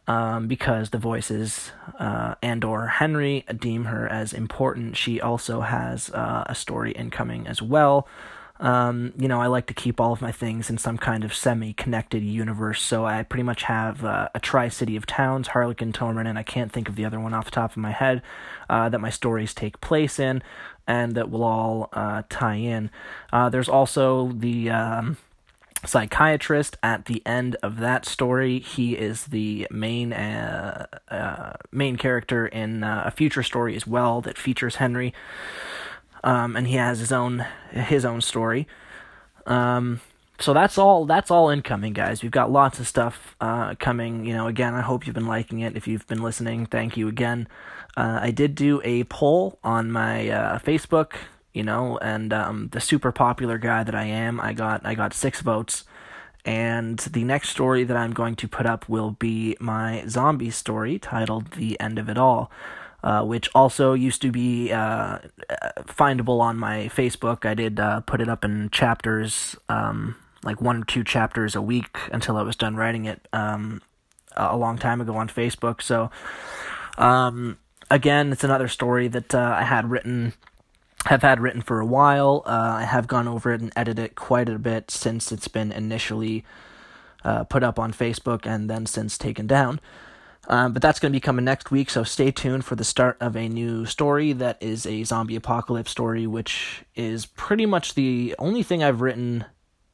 Um, 0.08 0.48
because 0.48 0.90
the 0.90 0.98
voices 0.98 1.70
uh, 2.00 2.34
and 2.42 2.64
or 2.64 2.88
Henry 2.88 3.44
deem 3.56 3.84
her 3.84 4.08
as 4.08 4.32
important, 4.32 4.96
she 4.96 5.20
also 5.20 5.60
has 5.60 6.08
a 6.08 6.52
story 6.56 6.90
incoming 6.90 7.46
as 7.46 7.62
well. 7.62 8.08
Um, 8.60 9.14
you 9.16 9.26
know, 9.26 9.40
I 9.40 9.46
like 9.46 9.66
to 9.68 9.74
keep 9.74 10.00
all 10.00 10.12
of 10.12 10.20
my 10.20 10.32
things 10.32 10.68
in 10.68 10.76
some 10.76 10.98
kind 10.98 11.24
of 11.24 11.34
semi-connected 11.34 12.22
universe, 12.22 12.82
so 12.82 13.06
I 13.06 13.22
pretty 13.22 13.42
much 13.42 13.62
have 13.64 14.04
uh, 14.04 14.28
a 14.34 14.40
tri-city 14.40 14.96
of 14.96 15.06
towns, 15.06 15.48
Harlequin, 15.48 15.94
Torment, 15.94 16.28
and 16.28 16.38
I 16.38 16.42
can't 16.42 16.70
think 16.70 16.86
of 16.86 16.94
the 16.94 17.06
other 17.06 17.18
one 17.18 17.32
off 17.32 17.46
the 17.46 17.50
top 17.50 17.70
of 17.70 17.78
my 17.78 17.90
head, 17.90 18.20
uh, 18.68 18.90
that 18.90 19.00
my 19.00 19.08
stories 19.08 19.54
take 19.54 19.80
place 19.80 20.18
in, 20.18 20.42
and 20.86 21.14
that 21.14 21.30
will 21.30 21.42
all 21.42 21.88
uh, 21.94 22.22
tie 22.28 22.56
in. 22.56 22.90
Uh, 23.32 23.48
there's 23.48 23.68
also 23.68 24.28
the 24.32 24.68
um, 24.68 25.16
psychiatrist 25.86 26.76
at 26.82 27.06
the 27.06 27.22
end 27.24 27.56
of 27.62 27.78
that 27.78 28.04
story. 28.04 28.58
He 28.58 28.94
is 28.94 29.24
the 29.26 29.66
main 29.70 30.12
uh, 30.12 30.86
uh, 31.08 31.52
main 31.72 31.96
character 31.96 32.46
in 32.46 32.84
a 32.84 33.10
future 33.10 33.42
story 33.42 33.74
as 33.74 33.86
well 33.86 34.20
that 34.20 34.36
features 34.36 34.76
Henry 34.76 35.14
um, 36.22 36.56
and 36.56 36.66
he 36.66 36.76
has 36.76 36.98
his 36.98 37.12
own 37.12 37.46
his 37.70 38.04
own 38.04 38.20
story. 38.20 38.66
Um, 39.46 40.00
so 40.40 40.54
that's 40.54 40.78
all 40.78 41.04
that's 41.04 41.30
all 41.30 41.50
incoming, 41.50 41.92
guys. 41.92 42.22
We've 42.22 42.32
got 42.32 42.50
lots 42.50 42.80
of 42.80 42.88
stuff 42.88 43.36
uh, 43.40 43.74
coming. 43.74 44.24
You 44.24 44.34
know, 44.34 44.46
again, 44.46 44.74
I 44.74 44.80
hope 44.80 45.06
you've 45.06 45.14
been 45.14 45.26
liking 45.26 45.60
it. 45.60 45.76
If 45.76 45.86
you've 45.86 46.06
been 46.06 46.22
listening, 46.22 46.66
thank 46.66 46.96
you 46.96 47.08
again. 47.08 47.46
Uh, 47.96 48.20
I 48.22 48.30
did 48.30 48.54
do 48.54 48.80
a 48.84 49.04
poll 49.04 49.58
on 49.62 49.90
my 49.90 50.30
uh, 50.30 50.58
Facebook, 50.58 51.12
you 51.52 51.62
know, 51.62 51.98
and 51.98 52.32
um, 52.32 52.68
the 52.72 52.80
super 52.80 53.12
popular 53.12 53.58
guy 53.58 53.84
that 53.84 53.94
I 53.94 54.04
am, 54.04 54.40
I 54.40 54.54
got 54.54 54.84
I 54.84 54.94
got 54.94 55.12
six 55.12 55.40
votes. 55.40 55.84
And 56.42 56.98
the 57.00 57.22
next 57.22 57.50
story 57.50 57.84
that 57.84 57.98
I'm 57.98 58.14
going 58.14 58.34
to 58.36 58.48
put 58.48 58.64
up 58.64 58.88
will 58.88 59.10
be 59.10 59.58
my 59.60 60.04
zombie 60.08 60.50
story 60.50 60.98
titled 60.98 61.52
"The 61.52 61.78
End 61.78 61.98
of 61.98 62.08
It 62.08 62.16
All." 62.16 62.50
Uh, 63.02 63.24
which 63.24 63.48
also 63.54 63.94
used 63.94 64.22
to 64.22 64.30
be 64.30 64.72
uh, 64.72 65.18
findable 65.86 66.40
on 66.40 66.56
my 66.56 66.90
Facebook. 66.94 67.46
I 67.46 67.54
did 67.54 67.80
uh, 67.80 68.00
put 68.00 68.20
it 68.20 68.28
up 68.28 68.44
in 68.44 68.70
chapters, 68.70 69.56
um, 69.68 70.16
like 70.44 70.60
one 70.60 70.82
or 70.82 70.84
two 70.84 71.04
chapters 71.04 71.54
a 71.54 71.62
week 71.62 71.98
until 72.12 72.36
I 72.36 72.42
was 72.42 72.56
done 72.56 72.76
writing 72.76 73.06
it 73.06 73.26
um, 73.32 73.82
a 74.36 74.56
long 74.56 74.78
time 74.78 75.00
ago 75.00 75.16
on 75.16 75.28
Facebook. 75.28 75.82
So, 75.82 76.10
um, 76.98 77.58
again, 77.90 78.32
it's 78.32 78.44
another 78.44 78.68
story 78.68 79.08
that 79.08 79.34
uh, 79.34 79.56
I 79.58 79.64
had 79.64 79.90
written. 79.90 80.34
Have 81.06 81.22
had 81.22 81.40
written 81.40 81.62
for 81.62 81.80
a 81.80 81.86
while. 81.86 82.42
Uh, 82.44 82.74
I 82.80 82.84
have 82.84 83.06
gone 83.06 83.26
over 83.26 83.54
it 83.54 83.62
and 83.62 83.72
edited 83.74 84.04
it 84.04 84.14
quite 84.16 84.50
a 84.50 84.58
bit 84.58 84.90
since 84.90 85.32
it's 85.32 85.48
been 85.48 85.72
initially 85.72 86.44
uh, 87.24 87.44
put 87.44 87.62
up 87.62 87.78
on 87.78 87.94
Facebook 87.94 88.44
and 88.44 88.68
then 88.68 88.84
since 88.84 89.16
taken 89.16 89.46
down. 89.46 89.80
Um, 90.48 90.72
but 90.72 90.82
that's 90.82 90.98
going 90.98 91.12
to 91.12 91.16
be 91.16 91.20
coming 91.20 91.44
next 91.44 91.70
week, 91.70 91.90
so 91.90 92.02
stay 92.02 92.30
tuned 92.30 92.64
for 92.64 92.74
the 92.74 92.84
start 92.84 93.16
of 93.20 93.36
a 93.36 93.48
new 93.48 93.84
story 93.84 94.32
that 94.32 94.56
is 94.60 94.86
a 94.86 95.04
zombie 95.04 95.36
apocalypse 95.36 95.90
story, 95.90 96.26
which 96.26 96.82
is 96.94 97.26
pretty 97.26 97.66
much 97.66 97.94
the 97.94 98.34
only 98.38 98.62
thing 98.62 98.82
I've 98.82 99.00
written 99.00 99.44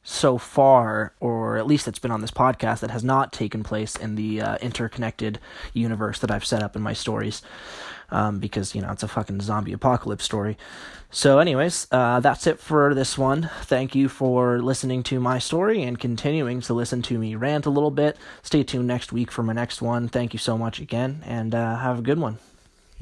so 0.08 0.38
far, 0.38 1.12
or 1.18 1.58
at 1.58 1.66
least 1.66 1.84
that's 1.84 1.98
been 1.98 2.12
on 2.12 2.20
this 2.20 2.30
podcast, 2.30 2.78
that 2.78 2.92
has 2.92 3.02
not 3.02 3.32
taken 3.32 3.64
place 3.64 3.96
in 3.96 4.14
the 4.14 4.40
uh, 4.40 4.56
interconnected 4.58 5.40
universe 5.72 6.20
that 6.20 6.30
I've 6.30 6.44
set 6.44 6.62
up 6.62 6.76
in 6.76 6.82
my 6.82 6.92
stories. 6.92 7.42
Um, 8.08 8.38
because, 8.38 8.72
you 8.72 8.82
know, 8.82 8.92
it's 8.92 9.02
a 9.02 9.08
fucking 9.08 9.40
zombie 9.40 9.72
apocalypse 9.72 10.22
story. 10.22 10.56
So, 11.10 11.40
anyways, 11.40 11.88
uh, 11.90 12.20
that's 12.20 12.46
it 12.46 12.60
for 12.60 12.94
this 12.94 13.18
one. 13.18 13.50
Thank 13.62 13.96
you 13.96 14.08
for 14.08 14.62
listening 14.62 15.02
to 15.04 15.18
my 15.18 15.40
story 15.40 15.82
and 15.82 15.98
continuing 15.98 16.60
to 16.60 16.72
listen 16.72 17.02
to 17.02 17.18
me 17.18 17.34
rant 17.34 17.66
a 17.66 17.70
little 17.70 17.90
bit. 17.90 18.16
Stay 18.44 18.62
tuned 18.62 18.86
next 18.86 19.12
week 19.12 19.32
for 19.32 19.42
my 19.42 19.54
next 19.54 19.82
one. 19.82 20.06
Thank 20.06 20.32
you 20.32 20.38
so 20.38 20.56
much 20.56 20.78
again, 20.78 21.20
and 21.26 21.52
uh, 21.52 21.78
have 21.78 21.98
a 21.98 22.02
good 22.02 22.20
one. 22.20 22.38